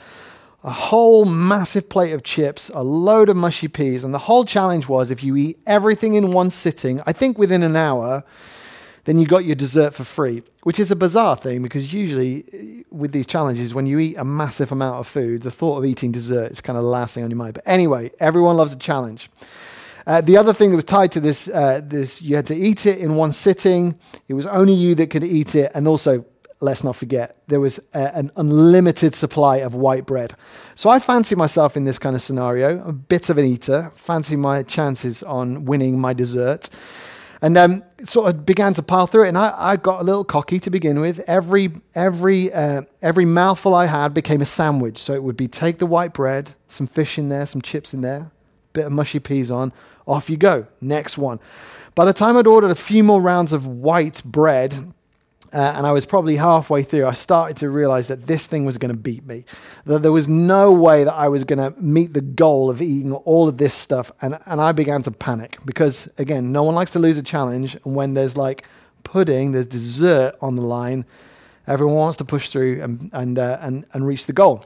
a 0.64 0.70
whole 0.70 1.26
massive 1.26 1.90
plate 1.90 2.12
of 2.12 2.24
chips, 2.24 2.70
a 2.74 2.84
load 2.84 3.30
of 3.30 3.38
mushy 3.38 3.68
peas. 3.68 4.04
And 4.04 4.14
the 4.14 4.20
whole 4.20 4.46
challenge 4.46 4.88
was 4.88 5.10
if 5.10 5.24
you 5.24 5.36
eat 5.36 5.60
everything 5.66 6.14
in 6.14 6.32
one 6.32 6.52
sitting, 6.52 7.02
I 7.08 7.14
think 7.14 7.40
within 7.40 7.64
an 7.64 7.76
hour, 7.76 8.24
then 9.06 9.18
you 9.18 9.26
got 9.26 9.46
your 9.46 9.56
dessert 9.56 9.96
for 9.96 10.04
free, 10.04 10.44
which 10.62 10.80
is 10.80 10.92
a 10.92 10.96
bizarre 10.96 11.36
thing 11.38 11.64
because 11.64 11.92
usually 11.92 12.46
eh, 12.54 12.84
with 12.92 13.14
these 13.14 13.26
challenges, 13.26 13.74
when 13.74 13.88
you 13.88 13.98
eat 13.98 14.16
a 14.18 14.24
massive 14.24 14.72
amount 14.72 15.00
of 15.00 15.08
food, 15.08 15.42
the 15.42 15.50
thought 15.50 15.78
of 15.78 15.86
eating 15.86 16.12
dessert 16.12 16.52
is 16.52 16.62
kind 16.62 16.78
of 16.78 16.84
the 16.84 16.90
last 16.90 17.16
thing 17.16 17.24
on 17.24 17.32
your 17.32 17.38
mind. 17.38 17.56
But 17.56 17.64
anyway, 17.66 18.12
everyone 18.20 18.58
loves 18.58 18.74
a 18.74 18.78
challenge. 18.78 19.32
Uh, 20.08 20.22
the 20.22 20.38
other 20.38 20.54
thing 20.54 20.72
that 20.72 20.76
was 20.76 20.86
tied 20.86 21.12
to 21.12 21.20
this, 21.20 21.48
uh, 21.50 21.82
this, 21.84 22.22
you 22.22 22.36
had 22.36 22.46
to 22.48 22.56
eat 22.56 22.86
it 22.86 23.00
in 23.00 23.16
one 23.16 23.34
sitting. 23.34 24.00
It 24.28 24.34
was 24.34 24.46
only 24.48 24.74
you 24.74 24.96
that 24.96 25.10
could 25.10 25.24
eat 25.24 25.56
it. 25.56 25.72
And 25.74 25.88
also, 25.88 26.26
let's 26.62 26.84
not 26.84 26.96
forget, 26.96 27.38
there 27.48 27.60
was 27.60 27.80
a, 27.94 28.16
an 28.16 28.32
unlimited 28.36 29.16
supply 29.16 29.58
of 29.58 29.74
white 29.74 30.06
bread. 30.06 30.36
So 30.76 30.90
I 30.90 31.00
fancy 31.00 31.36
myself 31.36 31.78
in 31.78 31.86
this 31.86 32.00
kind 32.00 32.16
of 32.16 32.22
scenario, 32.22 32.84
a 32.84 32.94
bit 32.94 33.30
of 33.30 33.38
an 33.38 33.46
eater, 33.46 33.92
fancy 33.96 34.36
my 34.36 34.64
chances 34.64 35.24
on 35.24 35.66
winning 35.66 36.00
my 36.00 36.14
dessert. 36.14 36.70
And 37.42 37.58
um, 37.58 37.84
sort 38.04 38.30
of 38.30 38.46
began 38.46 38.74
to 38.74 38.84
pile 38.84 39.08
through 39.08 39.24
it, 39.24 39.30
and 39.30 39.38
I, 39.38 39.54
I, 39.56 39.78
got 39.78 40.02
a 40.02 40.04
little 40.04 40.26
cocky 40.26 40.60
to 40.60 40.70
begin 40.70 41.00
with. 41.00 41.22
Every 41.26 41.72
every 41.96 42.52
uh, 42.52 42.82
every 43.02 43.24
mouthful 43.24 43.74
I 43.74 43.86
had 43.86 44.14
became 44.14 44.42
a 44.42 44.46
sandwich. 44.46 44.98
So 44.98 45.14
it 45.14 45.24
would 45.24 45.38
be 45.38 45.48
take 45.48 45.78
the 45.78 45.86
white 45.86 46.12
bread, 46.12 46.54
some 46.68 46.86
fish 46.86 47.18
in 47.18 47.30
there, 47.30 47.46
some 47.46 47.62
chips 47.62 47.94
in 47.94 48.02
there, 48.02 48.32
bit 48.74 48.86
of 48.86 48.92
mushy 48.92 49.20
peas 49.20 49.52
on, 49.52 49.74
off 50.08 50.30
you 50.30 50.38
go. 50.38 50.68
Next 50.82 51.18
one. 51.18 51.40
By 51.96 52.06
the 52.06 52.14
time 52.14 52.38
I'd 52.38 52.48
ordered 52.48 52.72
a 52.72 52.76
few 52.76 53.04
more 53.04 53.22
rounds 53.22 53.52
of 53.52 53.66
white 53.66 54.22
bread, 54.24 54.94
uh, 55.52 55.74
and 55.76 55.88
I 55.88 55.92
was 55.92 56.06
probably 56.06 56.36
halfway 56.36 56.84
through, 56.84 57.08
I 57.08 57.14
started 57.14 57.58
to 57.58 57.70
realize 57.70 58.08
that 58.10 58.28
this 58.28 58.46
thing 58.46 58.66
was 58.66 58.78
going 58.78 58.92
to 58.92 58.98
beat 58.98 59.26
me. 59.26 59.46
That 59.86 60.04
there 60.04 60.12
was 60.12 60.28
no 60.28 60.72
way 60.72 61.04
that 61.04 61.14
I 61.14 61.28
was 61.28 61.44
going 61.44 61.58
to 61.60 61.80
meet 61.82 62.14
the 62.14 62.22
goal 62.22 62.70
of 62.70 62.82
eating 62.82 63.14
all 63.14 63.50
of 63.50 63.58
this 63.58 63.74
stuff. 63.74 64.12
And, 64.22 64.40
and 64.46 64.62
I 64.62 64.72
began 64.72 65.02
to 65.04 65.12
panic 65.12 65.58
because, 65.66 66.10
again, 66.18 66.52
no 66.52 66.64
one 66.64 66.76
likes 66.76 66.92
to 66.92 67.00
lose 67.00 67.18
a 67.18 67.24
challenge. 67.24 67.78
And 67.84 67.96
when 67.96 68.14
there's 68.14 68.38
like 68.38 68.64
pudding, 69.04 69.54
there's 69.54 69.66
dessert 69.66 70.36
on 70.40 70.56
the 70.56 70.62
line, 70.62 71.06
everyone 71.66 71.96
wants 71.96 72.18
to 72.18 72.26
push 72.26 72.50
through 72.50 72.84
and, 72.84 73.10
and, 73.12 73.40
uh, 73.40 73.58
and, 73.62 73.86
and 73.94 74.06
reach 74.06 74.28
the 74.28 74.34
goal. 74.34 74.64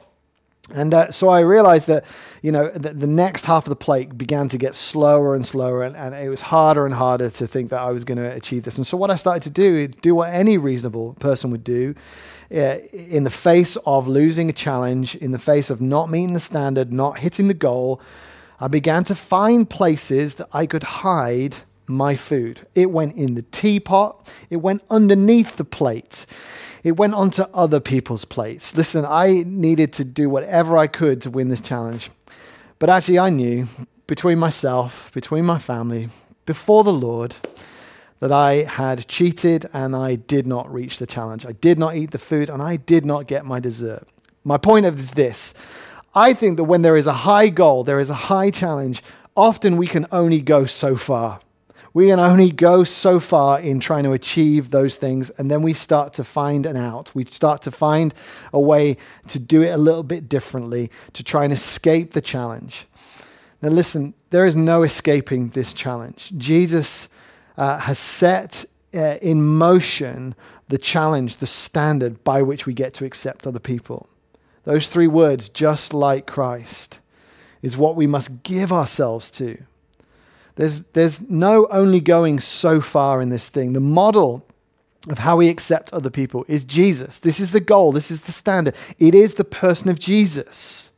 And 0.72 0.94
uh, 0.94 1.10
so 1.10 1.28
I 1.28 1.40
realized 1.40 1.88
that, 1.88 2.04
you 2.40 2.50
know, 2.50 2.70
the, 2.70 3.06
next 3.06 3.44
half 3.44 3.66
of 3.66 3.68
the 3.68 3.76
plate 3.76 4.16
began 4.16 4.48
to 4.48 4.56
get 4.56 4.74
slower 4.74 5.34
and 5.34 5.46
slower, 5.46 5.82
and, 5.82 5.94
and 5.94 6.14
it 6.14 6.30
was 6.30 6.40
harder 6.40 6.86
and 6.86 6.94
harder 6.94 7.28
to 7.28 7.46
think 7.46 7.68
that 7.70 7.80
I 7.80 7.90
was 7.90 8.02
going 8.02 8.16
to 8.16 8.32
achieve 8.32 8.62
this. 8.62 8.78
And 8.78 8.86
so 8.86 8.96
what 8.96 9.10
I 9.10 9.16
started 9.16 9.42
to 9.42 9.50
do 9.50 9.76
is 9.76 9.88
do 9.96 10.14
what 10.14 10.32
any 10.32 10.56
reasonable 10.56 11.14
person 11.20 11.50
would 11.50 11.64
do 11.64 11.94
uh, 12.50 12.78
in 12.92 13.24
the 13.24 13.30
face 13.30 13.76
of 13.84 14.08
losing 14.08 14.48
a 14.48 14.54
challenge, 14.54 15.16
in 15.16 15.32
the 15.32 15.38
face 15.38 15.68
of 15.68 15.82
not 15.82 16.08
meeting 16.08 16.32
the 16.32 16.40
standard, 16.40 16.92
not 16.92 17.18
hitting 17.18 17.48
the 17.48 17.54
goal. 17.54 18.00
I 18.58 18.68
began 18.68 19.04
to 19.04 19.14
find 19.14 19.68
places 19.68 20.36
that 20.36 20.48
I 20.52 20.64
could 20.64 20.82
hide 20.82 21.56
my 21.86 22.16
food. 22.16 22.66
It 22.74 22.90
went 22.90 23.16
in 23.16 23.34
the 23.34 23.42
teapot, 23.42 24.26
it 24.48 24.56
went 24.56 24.82
underneath 24.88 25.56
the 25.56 25.64
plate 25.64 26.24
it 26.84 26.98
went 26.98 27.14
onto 27.14 27.42
other 27.54 27.80
people's 27.80 28.26
plates. 28.26 28.76
Listen, 28.76 29.06
I 29.08 29.42
needed 29.46 29.94
to 29.94 30.04
do 30.04 30.28
whatever 30.28 30.76
I 30.76 30.86
could 30.86 31.22
to 31.22 31.30
win 31.30 31.48
this 31.48 31.62
challenge. 31.62 32.10
But 32.78 32.90
actually, 32.90 33.18
I 33.18 33.30
knew 33.30 33.66
between 34.06 34.38
myself, 34.38 35.10
between 35.14 35.46
my 35.46 35.58
family, 35.58 36.10
before 36.44 36.84
the 36.84 36.92
Lord, 36.92 37.36
that 38.20 38.30
I 38.30 38.64
had 38.64 39.08
cheated 39.08 39.66
and 39.72 39.96
I 39.96 40.16
did 40.16 40.46
not 40.46 40.72
reach 40.72 40.98
the 40.98 41.06
challenge. 41.06 41.46
I 41.46 41.52
did 41.52 41.78
not 41.78 41.96
eat 41.96 42.10
the 42.10 42.18
food 42.18 42.50
and 42.50 42.62
I 42.62 42.76
did 42.76 43.06
not 43.06 43.26
get 43.26 43.46
my 43.46 43.60
dessert. 43.60 44.06
My 44.44 44.58
point 44.58 44.84
is 44.84 45.12
this 45.12 45.54
I 46.14 46.34
think 46.34 46.58
that 46.58 46.64
when 46.64 46.82
there 46.82 46.98
is 46.98 47.06
a 47.06 47.12
high 47.12 47.48
goal, 47.48 47.82
there 47.82 47.98
is 47.98 48.10
a 48.10 48.14
high 48.14 48.50
challenge, 48.50 49.02
often 49.36 49.78
we 49.78 49.86
can 49.86 50.06
only 50.12 50.40
go 50.40 50.66
so 50.66 50.96
far 50.96 51.40
we 51.94 52.08
can 52.08 52.18
only 52.18 52.50
go 52.50 52.82
so 52.82 53.20
far 53.20 53.60
in 53.60 53.78
trying 53.78 54.02
to 54.02 54.12
achieve 54.12 54.70
those 54.70 54.96
things. 54.96 55.30
And 55.30 55.48
then 55.48 55.62
we 55.62 55.72
start 55.72 56.12
to 56.14 56.24
find 56.24 56.66
an 56.66 56.76
out. 56.76 57.14
We 57.14 57.24
start 57.24 57.62
to 57.62 57.70
find 57.70 58.12
a 58.52 58.58
way 58.58 58.96
to 59.28 59.38
do 59.38 59.62
it 59.62 59.68
a 59.68 59.76
little 59.78 60.02
bit 60.02 60.28
differently 60.28 60.90
to 61.12 61.22
try 61.22 61.44
and 61.44 61.52
escape 61.52 62.12
the 62.12 62.20
challenge. 62.20 62.86
Now, 63.62 63.68
listen, 63.68 64.12
there 64.30 64.44
is 64.44 64.56
no 64.56 64.82
escaping 64.82 65.50
this 65.50 65.72
challenge. 65.72 66.32
Jesus 66.36 67.08
uh, 67.56 67.78
has 67.78 68.00
set 68.00 68.64
uh, 68.92 69.18
in 69.22 69.42
motion 69.42 70.34
the 70.66 70.78
challenge, 70.78 71.36
the 71.36 71.46
standard 71.46 72.24
by 72.24 72.42
which 72.42 72.66
we 72.66 72.74
get 72.74 72.92
to 72.94 73.04
accept 73.04 73.46
other 73.46 73.60
people. 73.60 74.08
Those 74.64 74.88
three 74.88 75.06
words, 75.06 75.48
just 75.48 75.94
like 75.94 76.26
Christ, 76.26 76.98
is 77.62 77.76
what 77.76 77.94
we 77.94 78.08
must 78.08 78.42
give 78.42 78.72
ourselves 78.72 79.30
to. 79.32 79.58
There's, 80.56 80.82
there's 80.86 81.28
no 81.30 81.66
only 81.70 82.00
going 82.00 82.40
so 82.40 82.80
far 82.80 83.20
in 83.20 83.28
this 83.28 83.48
thing. 83.48 83.72
The 83.72 83.80
model 83.80 84.44
of 85.08 85.18
how 85.18 85.36
we 85.36 85.48
accept 85.48 85.92
other 85.92 86.10
people 86.10 86.44
is 86.48 86.64
Jesus. 86.64 87.18
This 87.18 87.40
is 87.40 87.52
the 87.52 87.60
goal, 87.60 87.92
this 87.92 88.10
is 88.10 88.22
the 88.22 88.32
standard. 88.32 88.74
It 88.98 89.14
is 89.14 89.34
the 89.34 89.44
person 89.44 89.90
of 89.90 89.98
Jesus. 89.98 90.90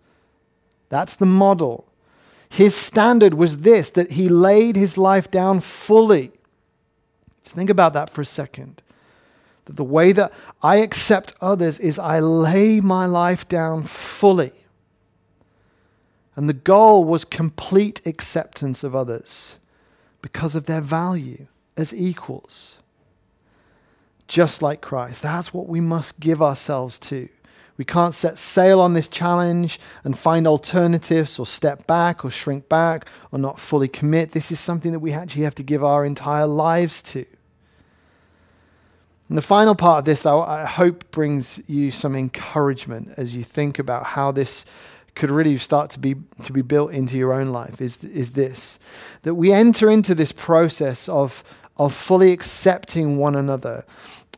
That's 0.88 1.16
the 1.16 1.26
model. 1.26 1.86
His 2.48 2.76
standard 2.76 3.34
was 3.34 3.58
this 3.58 3.90
that 3.90 4.12
he 4.12 4.28
laid 4.28 4.76
his 4.76 4.96
life 4.96 5.30
down 5.30 5.60
fully. 5.60 6.32
Just 7.42 7.56
think 7.56 7.70
about 7.70 7.92
that 7.94 8.10
for 8.10 8.20
a 8.20 8.26
second. 8.26 8.82
That 9.64 9.76
the 9.76 9.84
way 9.84 10.12
that 10.12 10.32
I 10.62 10.76
accept 10.76 11.34
others 11.40 11.80
is 11.80 11.98
I 11.98 12.20
lay 12.20 12.80
my 12.80 13.06
life 13.06 13.48
down 13.48 13.84
fully. 13.84 14.52
And 16.36 16.48
the 16.48 16.54
goal 16.54 17.02
was 17.02 17.24
complete 17.24 18.06
acceptance 18.06 18.84
of 18.84 18.94
others 18.94 19.56
because 20.20 20.54
of 20.54 20.66
their 20.66 20.82
value 20.82 21.46
as 21.76 21.94
equals. 21.94 22.78
Just 24.28 24.60
like 24.60 24.80
Christ. 24.80 25.22
That's 25.22 25.54
what 25.54 25.66
we 25.66 25.80
must 25.80 26.20
give 26.20 26.42
ourselves 26.42 26.98
to. 26.98 27.28
We 27.78 27.84
can't 27.84 28.14
set 28.14 28.38
sail 28.38 28.80
on 28.80 28.94
this 28.94 29.08
challenge 29.08 29.78
and 30.02 30.18
find 30.18 30.46
alternatives 30.46 31.38
or 31.38 31.46
step 31.46 31.86
back 31.86 32.24
or 32.24 32.30
shrink 32.30 32.68
back 32.68 33.06
or 33.30 33.38
not 33.38 33.60
fully 33.60 33.88
commit. 33.88 34.32
This 34.32 34.50
is 34.50 34.60
something 34.60 34.92
that 34.92 35.00
we 35.00 35.12
actually 35.12 35.44
have 35.44 35.54
to 35.56 35.62
give 35.62 35.84
our 35.84 36.04
entire 36.04 36.46
lives 36.46 37.02
to. 37.02 37.26
And 39.28 39.36
the 39.36 39.42
final 39.42 39.74
part 39.74 40.00
of 40.00 40.04
this, 40.04 40.22
though, 40.22 40.42
I 40.42 40.64
hope 40.64 41.10
brings 41.10 41.60
you 41.66 41.90
some 41.90 42.14
encouragement 42.14 43.12
as 43.16 43.34
you 43.34 43.42
think 43.42 43.78
about 43.78 44.04
how 44.04 44.30
this 44.32 44.64
could 45.16 45.30
really 45.30 45.56
start 45.58 45.90
to 45.90 45.98
be 45.98 46.14
to 46.44 46.52
be 46.52 46.62
built 46.62 46.92
into 46.92 47.16
your 47.16 47.32
own 47.32 47.48
life 47.48 47.80
is, 47.80 48.04
is 48.04 48.32
this 48.32 48.78
that 49.22 49.34
we 49.34 49.50
enter 49.52 49.90
into 49.90 50.14
this 50.14 50.30
process 50.30 51.08
of 51.08 51.42
of 51.78 51.92
fully 51.92 52.32
accepting 52.32 53.18
one 53.18 53.34
another 53.34 53.84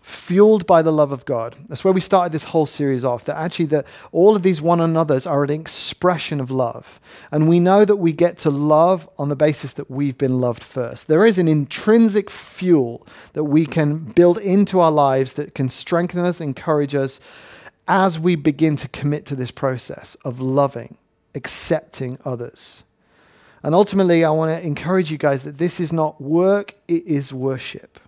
fueled 0.08 0.66
by 0.66 0.80
the 0.80 0.90
love 0.90 1.12
of 1.12 1.26
God. 1.26 1.54
That's 1.68 1.84
where 1.84 1.92
we 1.92 2.00
started 2.00 2.32
this 2.32 2.44
whole 2.44 2.64
series 2.64 3.04
off. 3.04 3.24
That 3.24 3.36
actually 3.36 3.66
that 3.66 3.86
all 4.10 4.34
of 4.34 4.42
these 4.42 4.60
one 4.60 4.80
another's 4.80 5.26
are 5.26 5.44
an 5.44 5.50
expression 5.50 6.40
of 6.40 6.50
love. 6.50 6.98
And 7.30 7.46
we 7.46 7.60
know 7.60 7.84
that 7.84 7.96
we 7.96 8.12
get 8.12 8.38
to 8.38 8.50
love 8.50 9.06
on 9.18 9.28
the 9.28 9.36
basis 9.36 9.74
that 9.74 9.90
we've 9.90 10.16
been 10.16 10.40
loved 10.40 10.64
first. 10.64 11.08
There 11.08 11.26
is 11.26 11.36
an 11.36 11.46
intrinsic 11.46 12.30
fuel 12.30 13.06
that 13.34 13.44
we 13.44 13.66
can 13.66 13.98
build 13.98 14.38
into 14.38 14.80
our 14.80 14.90
lives 14.90 15.34
that 15.34 15.54
can 15.54 15.68
strengthen 15.68 16.24
us, 16.24 16.40
encourage 16.40 16.94
us 16.94 17.20
as 17.88 18.18
we 18.18 18.36
begin 18.36 18.76
to 18.76 18.88
commit 18.88 19.26
to 19.26 19.34
this 19.34 19.50
process 19.50 20.16
of 20.24 20.40
loving, 20.40 20.98
accepting 21.34 22.18
others. 22.24 22.84
And 23.62 23.74
ultimately, 23.74 24.24
I 24.24 24.30
want 24.30 24.50
to 24.50 24.64
encourage 24.64 25.10
you 25.10 25.18
guys 25.18 25.42
that 25.42 25.58
this 25.58 25.80
is 25.80 25.92
not 25.92 26.20
work, 26.20 26.74
it 26.86 27.04
is 27.06 27.32
worship 27.32 27.98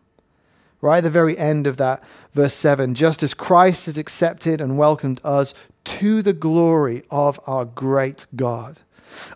right 0.81 0.99
at 0.99 1.05
the 1.05 1.11
very 1.11 1.37
end 1.37 1.67
of 1.67 1.77
that, 1.77 2.03
verse 2.33 2.55
7 2.55 2.95
just 2.95 3.23
as 3.23 3.35
Christ 3.35 3.87
has 3.87 3.99
accepted 3.99 4.61
and 4.61 4.79
welcomed 4.79 5.21
us 5.25 5.55
to 5.85 6.23
the 6.23 6.33
glory 6.33 7.05
of 7.11 7.41
our 7.47 7.65
great 7.65 8.27
God. 8.37 8.79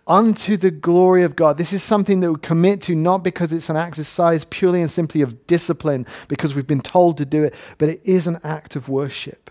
Unto 0.06 0.56
the 0.56 0.70
glory 0.70 1.24
of 1.24 1.34
God. 1.34 1.58
This 1.58 1.72
is 1.72 1.82
something 1.82 2.20
that 2.20 2.32
we 2.32 2.38
commit 2.38 2.80
to 2.82 2.94
not 2.94 3.24
because 3.24 3.52
it's 3.52 3.68
an 3.68 3.76
exercise 3.76 4.44
purely 4.44 4.80
and 4.80 4.90
simply 4.90 5.20
of 5.20 5.48
discipline, 5.48 6.06
because 6.28 6.54
we've 6.54 6.66
been 6.66 6.80
told 6.80 7.18
to 7.18 7.24
do 7.24 7.42
it, 7.42 7.54
but 7.76 7.88
it 7.88 8.00
is 8.04 8.28
an 8.28 8.38
act 8.44 8.76
of 8.76 8.88
worship. 8.88 9.50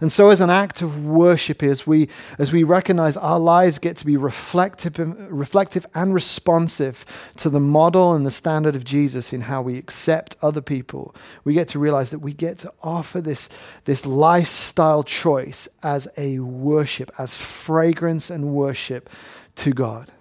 And 0.00 0.12
so, 0.12 0.30
as 0.30 0.40
an 0.40 0.50
act 0.50 0.82
of 0.82 1.04
worship, 1.04 1.62
as 1.62 1.86
we, 1.86 2.08
as 2.38 2.52
we 2.52 2.62
recognize 2.62 3.16
our 3.16 3.38
lives 3.38 3.78
get 3.78 3.96
to 3.98 4.06
be 4.06 4.16
reflective, 4.16 4.98
reflective 5.30 5.86
and 5.94 6.12
responsive 6.12 7.04
to 7.36 7.48
the 7.48 7.60
model 7.60 8.12
and 8.12 8.26
the 8.26 8.30
standard 8.30 8.76
of 8.76 8.84
Jesus 8.84 9.32
in 9.32 9.42
how 9.42 9.62
we 9.62 9.78
accept 9.78 10.36
other 10.42 10.60
people, 10.60 11.14
we 11.44 11.54
get 11.54 11.68
to 11.68 11.78
realize 11.78 12.10
that 12.10 12.18
we 12.18 12.32
get 12.32 12.58
to 12.58 12.72
offer 12.82 13.20
this, 13.20 13.48
this 13.84 14.04
lifestyle 14.04 15.02
choice 15.02 15.68
as 15.82 16.08
a 16.16 16.38
worship, 16.40 17.10
as 17.18 17.36
fragrance 17.36 18.30
and 18.30 18.52
worship 18.52 19.08
to 19.56 19.72
God. 19.72 20.12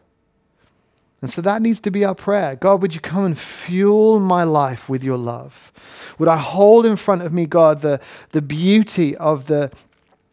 And 1.26 1.32
so 1.32 1.42
that 1.42 1.64
needs 1.64 1.80
to 1.80 1.90
be 1.90 2.06
our 2.06 2.14
prayer. 2.14 2.56
God, 2.56 2.84
would 2.84 2.94
you 2.94 3.02
come 3.02 3.26
and 3.26 3.36
fuel 3.36 4.20
my 4.20 4.44
life 4.44 4.88
with 4.88 5.04
your 5.04 5.18
love? 5.18 5.72
Would 6.20 6.30
I 6.30 6.38
hold 6.38 6.86
in 6.86 6.98
front 6.98 7.24
of 7.24 7.34
me, 7.34 7.48
God, 7.48 7.82
the, 7.82 8.00
the 8.30 8.44
beauty 8.44 9.18
of 9.18 9.48
the, 9.48 9.72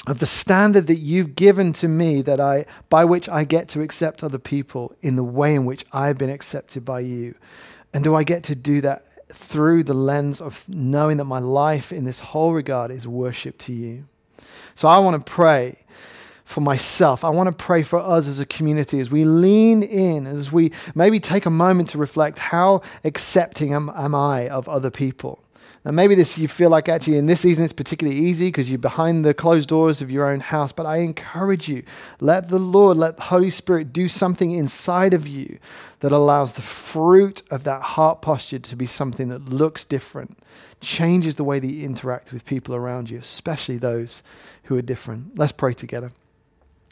of 0.07 0.19
the 0.19 0.27
standard 0.27 0.89
that 0.89 0.99
you've 0.99 1.35
given 1.35 1.73
to 1.73 1.89
me 1.89 2.21
that 2.21 2.41
I, 2.41 2.67
by 2.91 3.07
which 3.07 3.27
I 3.27 3.45
get 3.45 3.69
to 3.69 3.81
accept 3.81 4.23
other 4.23 4.39
people 4.39 4.95
in 5.01 5.17
the 5.17 5.25
way 5.25 5.55
in 5.55 5.65
which 5.65 5.87
I've 5.95 6.19
been 6.19 6.29
accepted 6.29 6.85
by 6.85 7.01
you? 7.01 7.37
And 7.95 8.05
do 8.05 8.15
I 8.15 8.23
get 8.23 8.43
to 8.45 8.55
do 8.55 8.83
that 8.83 9.07
through 9.33 9.85
the 9.85 9.95
lens 9.95 10.43
of 10.43 10.69
knowing 10.69 11.17
that 11.17 11.25
my 11.25 11.39
life 11.39 11.91
in 11.91 12.05
this 12.05 12.21
whole 12.21 12.53
regard 12.53 12.91
is 12.91 13.09
worship 13.09 13.57
to 13.61 13.73
you? 13.73 14.05
So 14.75 14.89
I 14.89 14.99
want 14.99 15.25
to 15.25 15.33
pray 15.33 15.79
for 16.53 16.61
myself. 16.61 17.25
I 17.25 17.31
want 17.31 17.49
to 17.49 17.53
pray 17.53 17.83
for 17.83 17.99
us 17.99 18.29
as 18.29 18.39
a 18.39 18.47
community 18.47 19.01
as 19.01 19.11
we 19.11 19.25
lean 19.25 19.83
in, 19.83 20.27
as 20.27 20.53
we 20.53 20.73
maybe 20.95 21.19
take 21.19 21.47
a 21.47 21.51
moment 21.51 21.89
to 21.91 21.99
reflect 21.99 22.39
how 22.39 22.83
accepting 23.05 23.73
am, 23.73 23.91
am 23.97 24.15
I 24.15 24.49
of 24.49 24.69
other 24.69 24.91
people. 24.91 25.43
Now, 25.85 25.91
maybe 25.91 26.15
this 26.15 26.39
you 26.39 26.47
feel 26.47 26.71
like 26.71 26.89
actually 26.89 27.17
in 27.17 27.27
this 27.27 27.41
season 27.41 27.65
it's 27.65 27.73
particularly 27.73 28.21
easy 28.21 28.47
because 28.47 28.71
you're 28.71 28.79
behind 28.79 29.25
the 29.25 29.35
closed 29.35 29.69
doors 29.69 30.01
of 30.01 30.13
your 30.13 30.29
own 30.29 30.39
house. 30.39 30.71
But 30.71 30.87
I 30.87 30.99
encourage 30.99 31.69
you, 31.69 31.83
let 32.21 32.51
the 32.51 32.61
Lord, 32.61 32.97
let 32.97 33.17
the 33.17 33.25
Holy 33.25 33.51
Spirit 33.51 33.93
do 33.93 34.07
something 34.07 34.53
inside 34.53 35.13
of 35.13 35.27
you 35.27 35.59
that 35.99 36.13
allows 36.13 36.53
the 36.53 36.63
fruit 36.63 37.43
of 37.51 37.65
that 37.65 37.83
heart 37.83 38.23
posture 38.23 38.61
to 38.61 38.77
be 38.77 38.87
something 38.87 39.29
that 39.29 39.49
looks 39.49 39.85
different, 39.85 40.39
changes 40.81 41.35
the 41.35 41.45
way 41.45 41.59
that 41.59 41.67
you 41.67 41.85
interact 41.85 42.33
with 42.33 42.45
people 42.45 42.77
around 42.77 43.11
you, 43.11 43.19
especially 43.19 43.77
those 43.77 44.23
who 44.65 44.77
are 44.77 44.83
different. 44.83 45.37
Let's 45.37 45.53
pray 45.53 45.75
together. 45.75 46.13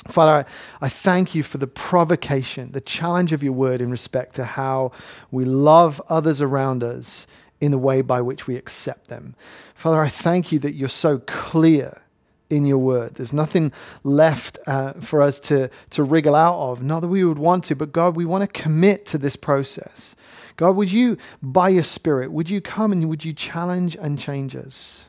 Father, 0.08 0.46
I, 0.80 0.88
thank 0.88 1.34
you 1.34 1.42
for 1.42 1.58
the 1.58 1.66
provocation, 1.66 2.72
the 2.72 2.80
challenge 2.80 3.32
of 3.32 3.42
your 3.42 3.52
word 3.52 3.80
in 3.80 3.90
respect 3.90 4.34
to 4.36 4.44
how 4.44 4.92
we 5.30 5.44
love 5.44 6.00
others 6.08 6.40
around 6.40 6.82
us 6.82 7.26
in 7.60 7.70
the 7.70 7.78
way 7.78 8.00
by 8.00 8.20
which 8.22 8.46
we 8.46 8.56
accept 8.56 9.08
them. 9.08 9.34
Father, 9.74 10.00
I 10.00 10.08
thank 10.08 10.52
you 10.52 10.58
that 10.60 10.74
you're 10.74 10.88
so 10.88 11.18
clear 11.26 12.00
in 12.48 12.66
your 12.66 12.78
word. 12.78 13.14
There's 13.14 13.32
nothing 13.32 13.72
left 14.02 14.58
uh, 14.66 14.94
for 14.94 15.22
us 15.22 15.38
to, 15.40 15.70
to 15.90 16.02
wriggle 16.02 16.34
out 16.34 16.58
of, 16.58 16.82
not 16.82 17.00
that 17.00 17.08
we 17.08 17.24
would 17.24 17.38
want 17.38 17.64
to, 17.64 17.76
but 17.76 17.92
God, 17.92 18.16
we 18.16 18.24
want 18.24 18.42
to 18.42 18.62
commit 18.62 19.06
to 19.06 19.18
this 19.18 19.36
process. 19.36 20.16
God, 20.56 20.76
would 20.76 20.90
you, 20.90 21.16
by 21.42 21.68
your 21.68 21.82
Spirit, 21.82 22.32
would 22.32 22.50
you 22.50 22.60
come 22.60 22.92
and 22.92 23.08
would 23.08 23.24
you 23.24 23.32
challenge 23.32 23.96
and 23.96 24.18
change 24.18 24.56
us? 24.56 25.06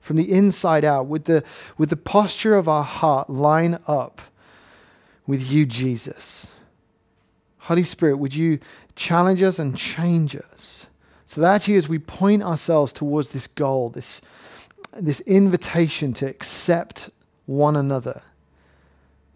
From 0.00 0.16
the 0.16 0.30
inside 0.32 0.84
out, 0.84 1.06
would 1.06 1.26
the, 1.26 1.44
would 1.78 1.90
the 1.90 1.96
posture 1.96 2.54
of 2.54 2.68
our 2.68 2.82
heart 2.82 3.30
line 3.30 3.78
up 3.86 4.20
with 5.30 5.50
you, 5.50 5.64
Jesus. 5.64 6.48
Holy 7.58 7.84
Spirit, 7.84 8.16
would 8.16 8.34
you 8.34 8.58
challenge 8.96 9.42
us 9.42 9.58
and 9.58 9.76
change 9.76 10.34
us? 10.34 10.88
So 11.24 11.40
that 11.40 11.54
actually, 11.54 11.76
as 11.76 11.88
we 11.88 12.00
point 12.00 12.42
ourselves 12.42 12.92
towards 12.92 13.30
this 13.30 13.46
goal, 13.46 13.90
this, 13.90 14.20
this 14.92 15.20
invitation 15.20 16.12
to 16.14 16.26
accept 16.26 17.10
one 17.46 17.76
another, 17.76 18.22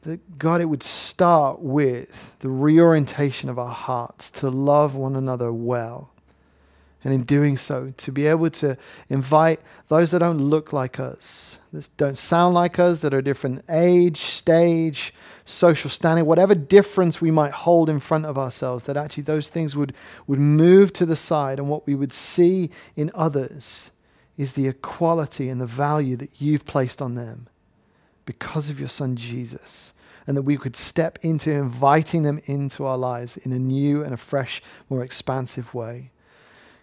that 0.02 0.38
God, 0.38 0.60
it 0.60 0.64
would 0.64 0.82
start 0.82 1.60
with 1.60 2.34
the 2.40 2.48
reorientation 2.48 3.48
of 3.48 3.58
our 3.58 3.72
hearts 3.72 4.30
to 4.32 4.50
love 4.50 4.96
one 4.96 5.14
another 5.14 5.52
well. 5.52 6.10
And 7.04 7.12
in 7.12 7.24
doing 7.24 7.58
so, 7.58 7.92
to 7.98 8.10
be 8.10 8.26
able 8.26 8.48
to 8.50 8.78
invite 9.10 9.60
those 9.88 10.10
that 10.10 10.20
don't 10.20 10.38
look 10.38 10.72
like 10.72 10.98
us, 10.98 11.58
that 11.72 11.88
don't 11.98 12.16
sound 12.16 12.54
like 12.54 12.78
us, 12.78 13.00
that 13.00 13.12
are 13.12 13.20
different 13.20 13.62
age, 13.68 14.22
stage, 14.22 15.12
social 15.44 15.90
standing, 15.90 16.24
whatever 16.24 16.54
difference 16.54 17.20
we 17.20 17.30
might 17.30 17.52
hold 17.52 17.90
in 17.90 18.00
front 18.00 18.24
of 18.24 18.38
ourselves, 18.38 18.84
that 18.84 18.96
actually 18.96 19.24
those 19.24 19.50
things 19.50 19.76
would, 19.76 19.92
would 20.26 20.38
move 20.38 20.94
to 20.94 21.04
the 21.04 21.16
side, 21.16 21.58
and 21.58 21.68
what 21.68 21.86
we 21.86 21.94
would 21.94 22.12
see 22.12 22.70
in 22.96 23.10
others 23.14 23.90
is 24.38 24.54
the 24.54 24.66
equality 24.66 25.50
and 25.50 25.60
the 25.60 25.66
value 25.66 26.16
that 26.16 26.30
you've 26.40 26.64
placed 26.64 27.02
on 27.02 27.14
them 27.14 27.48
because 28.24 28.70
of 28.70 28.80
your 28.80 28.88
son 28.88 29.14
Jesus. 29.14 29.92
And 30.26 30.38
that 30.38 30.42
we 30.42 30.56
could 30.56 30.74
step 30.74 31.18
into 31.20 31.52
inviting 31.52 32.22
them 32.22 32.40
into 32.46 32.86
our 32.86 32.96
lives 32.96 33.36
in 33.36 33.52
a 33.52 33.58
new 33.58 34.02
and 34.02 34.14
a 34.14 34.16
fresh, 34.16 34.62
more 34.88 35.04
expansive 35.04 35.74
way. 35.74 36.12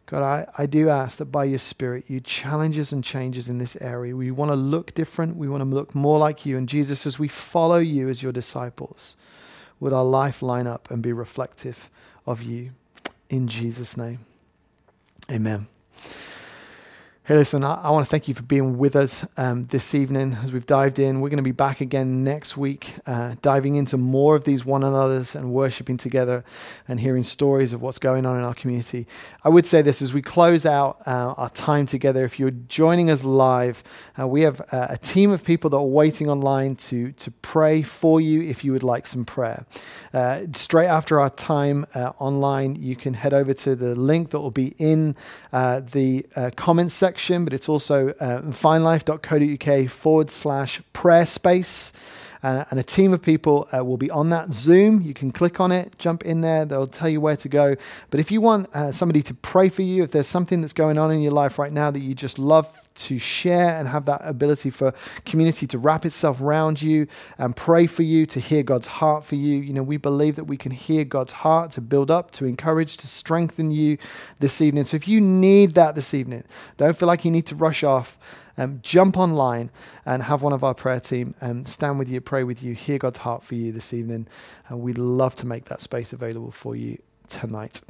God, 0.07 0.23
I, 0.23 0.47
I 0.57 0.65
do 0.65 0.89
ask 0.89 1.19
that 1.19 1.31
by 1.31 1.45
your 1.45 1.57
Spirit, 1.57 2.03
you 2.07 2.19
challenges 2.19 2.91
and 2.91 3.01
changes 3.01 3.47
in 3.47 3.59
this 3.59 3.77
area. 3.79 4.13
We 4.15 4.29
want 4.29 4.51
to 4.51 4.55
look 4.55 4.93
different. 4.93 5.37
We 5.37 5.47
want 5.47 5.63
to 5.63 5.69
look 5.69 5.95
more 5.95 6.19
like 6.19 6.45
you. 6.45 6.57
And 6.57 6.67
Jesus, 6.67 7.05
as 7.05 7.17
we 7.17 7.29
follow 7.29 7.77
you 7.77 8.09
as 8.09 8.21
your 8.21 8.33
disciples, 8.33 9.15
Would 9.81 9.93
our 9.93 10.05
life 10.05 10.41
line 10.43 10.67
up 10.67 10.89
and 10.91 11.01
be 11.01 11.11
reflective 11.11 11.89
of 12.25 12.41
you? 12.41 12.71
In 13.29 13.47
Jesus' 13.47 13.97
name. 13.97 14.19
Amen. 15.29 15.67
Hey, 17.31 17.37
listen, 17.37 17.63
I, 17.63 17.75
I 17.75 17.89
want 17.91 18.05
to 18.05 18.09
thank 18.09 18.27
you 18.27 18.33
for 18.33 18.43
being 18.43 18.77
with 18.77 18.93
us 18.93 19.25
um, 19.37 19.65
this 19.67 19.95
evening 19.95 20.37
as 20.43 20.51
we've 20.51 20.65
dived 20.65 20.99
in. 20.99 21.21
We're 21.21 21.29
going 21.29 21.37
to 21.37 21.43
be 21.43 21.53
back 21.53 21.79
again 21.79 22.25
next 22.25 22.57
week, 22.57 22.95
uh, 23.07 23.35
diving 23.41 23.77
into 23.77 23.95
more 23.95 24.35
of 24.35 24.43
these 24.43 24.65
one 24.65 24.83
another's 24.83 25.33
and 25.33 25.53
worshiping 25.53 25.97
together 25.97 26.43
and 26.89 26.99
hearing 26.99 27.23
stories 27.23 27.71
of 27.71 27.81
what's 27.81 27.99
going 27.99 28.25
on 28.25 28.37
in 28.37 28.43
our 28.43 28.53
community. 28.53 29.07
I 29.45 29.47
would 29.47 29.65
say 29.65 29.81
this 29.81 30.01
as 30.01 30.13
we 30.13 30.21
close 30.21 30.65
out 30.65 31.03
uh, 31.07 31.33
our 31.37 31.49
time 31.51 31.85
together. 31.85 32.25
If 32.25 32.37
you're 32.37 32.51
joining 32.51 33.09
us 33.09 33.23
live, 33.23 33.81
uh, 34.19 34.27
we 34.27 34.41
have 34.41 34.59
uh, 34.69 34.87
a 34.89 34.97
team 34.97 35.31
of 35.31 35.41
people 35.41 35.69
that 35.69 35.77
are 35.77 35.83
waiting 35.83 36.29
online 36.29 36.75
to, 36.75 37.13
to 37.13 37.31
pray 37.31 37.81
for 37.81 38.19
you 38.19 38.41
if 38.41 38.65
you 38.65 38.73
would 38.73 38.83
like 38.83 39.07
some 39.07 39.23
prayer. 39.23 39.65
Uh, 40.13 40.41
straight 40.53 40.87
after 40.87 41.17
our 41.21 41.29
time 41.29 41.85
uh, 41.95 42.11
online, 42.19 42.75
you 42.75 42.97
can 42.97 43.13
head 43.13 43.33
over 43.33 43.53
to 43.53 43.73
the 43.73 43.95
link 43.95 44.31
that 44.31 44.41
will 44.41 44.51
be 44.51 44.75
in 44.77 45.15
the 45.53 46.25
comments 46.57 46.93
section 46.93 47.20
but 47.29 47.53
it's 47.53 47.69
also 47.69 48.09
uh, 48.19 48.41
finelife.co.uk 48.41 49.89
forward 49.89 50.31
slash 50.31 50.81
prayer 50.93 51.25
space. 51.25 51.91
Uh, 52.43 52.65
and 52.71 52.79
a 52.79 52.83
team 52.83 53.13
of 53.13 53.21
people 53.21 53.67
uh, 53.71 53.85
will 53.85 53.97
be 53.97 54.09
on 54.09 54.29
that 54.31 54.51
Zoom. 54.51 55.01
You 55.01 55.13
can 55.13 55.29
click 55.29 55.59
on 55.59 55.71
it, 55.71 55.97
jump 55.99 56.23
in 56.23 56.41
there, 56.41 56.65
they'll 56.65 56.87
tell 56.87 57.09
you 57.09 57.21
where 57.21 57.37
to 57.37 57.47
go. 57.47 57.75
But 58.09 58.19
if 58.19 58.31
you 58.31 58.41
want 58.41 58.73
uh, 58.73 58.91
somebody 58.91 59.21
to 59.23 59.33
pray 59.35 59.69
for 59.69 59.83
you, 59.83 60.03
if 60.03 60.11
there's 60.11 60.27
something 60.27 60.61
that's 60.61 60.73
going 60.73 60.97
on 60.97 61.11
in 61.11 61.21
your 61.21 61.33
life 61.33 61.59
right 61.59 61.71
now 61.71 61.91
that 61.91 61.99
you 61.99 62.15
just 62.15 62.39
love 62.39 62.80
to 62.93 63.17
share 63.17 63.77
and 63.77 63.87
have 63.87 64.05
that 64.05 64.21
ability 64.23 64.69
for 64.69 64.93
community 65.25 65.65
to 65.67 65.77
wrap 65.77 66.05
itself 66.05 66.41
around 66.41 66.81
you 66.81 67.07
and 67.37 67.55
pray 67.55 67.87
for 67.87 68.03
you, 68.03 68.25
to 68.25 68.39
hear 68.39 68.63
God's 68.63 68.87
heart 68.87 69.25
for 69.25 69.35
you. 69.35 69.57
You 69.57 69.73
know, 69.73 69.83
we 69.83 69.97
believe 69.97 70.35
that 70.35 70.45
we 70.45 70.57
can 70.57 70.71
hear 70.71 71.03
God's 71.03 71.33
heart 71.33 71.71
to 71.71 71.81
build 71.81 72.11
up, 72.11 72.31
to 72.31 72.45
encourage, 72.45 72.97
to 72.97 73.07
strengthen 73.07 73.71
you 73.71 73.97
this 74.39 74.61
evening. 74.61 74.85
So 74.85 74.95
if 74.95 75.07
you 75.07 75.21
need 75.21 75.75
that 75.75 75.95
this 75.95 76.13
evening, 76.13 76.43
don't 76.77 76.97
feel 76.97 77.07
like 77.07 77.25
you 77.25 77.31
need 77.31 77.47
to 77.47 77.55
rush 77.55 77.83
off. 77.83 78.17
Um, 78.57 78.79
jump 78.83 79.17
online 79.17 79.71
and 80.05 80.23
have 80.23 80.41
one 80.41 80.51
of 80.51 80.63
our 80.63 80.73
prayer 80.73 80.99
team 80.99 81.33
and 81.39 81.67
stand 81.67 81.97
with 81.97 82.09
you, 82.09 82.19
pray 82.19 82.43
with 82.43 82.61
you, 82.61 82.75
hear 82.75 82.97
God's 82.97 83.19
heart 83.19 83.43
for 83.43 83.55
you 83.55 83.71
this 83.71 83.93
evening. 83.93 84.27
And 84.67 84.81
we'd 84.81 84.97
love 84.97 85.35
to 85.35 85.47
make 85.47 85.65
that 85.65 85.81
space 85.81 86.11
available 86.11 86.51
for 86.51 86.75
you 86.75 87.01
tonight. 87.29 87.81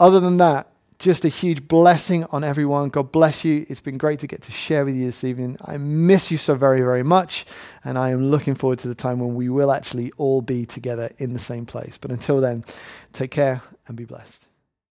Other 0.00 0.18
than 0.18 0.38
that, 0.38 0.72
just 0.98 1.24
a 1.24 1.28
huge 1.28 1.68
blessing 1.68 2.24
on 2.24 2.42
everyone. 2.42 2.88
God 2.88 3.12
bless 3.12 3.44
you. 3.44 3.64
It's 3.68 3.80
been 3.80 3.98
great 3.98 4.18
to 4.20 4.26
get 4.26 4.42
to 4.42 4.52
share 4.52 4.84
with 4.84 4.96
you 4.96 5.06
this 5.06 5.22
evening. 5.22 5.56
I 5.64 5.76
miss 5.76 6.30
you 6.30 6.38
so 6.38 6.56
very, 6.56 6.80
very 6.80 7.04
much. 7.04 7.46
And 7.84 7.96
I 7.96 8.10
am 8.10 8.30
looking 8.30 8.56
forward 8.56 8.80
to 8.80 8.88
the 8.88 8.96
time 8.96 9.20
when 9.20 9.36
we 9.36 9.48
will 9.48 9.70
actually 9.70 10.12
all 10.16 10.42
be 10.42 10.66
together 10.66 11.12
in 11.18 11.34
the 11.34 11.38
same 11.38 11.66
place. 11.66 11.98
But 11.98 12.10
until 12.10 12.40
then, 12.40 12.64
take 13.12 13.30
care 13.30 13.62
and 13.86 13.96
be 13.96 14.04
blessed. 14.04 14.47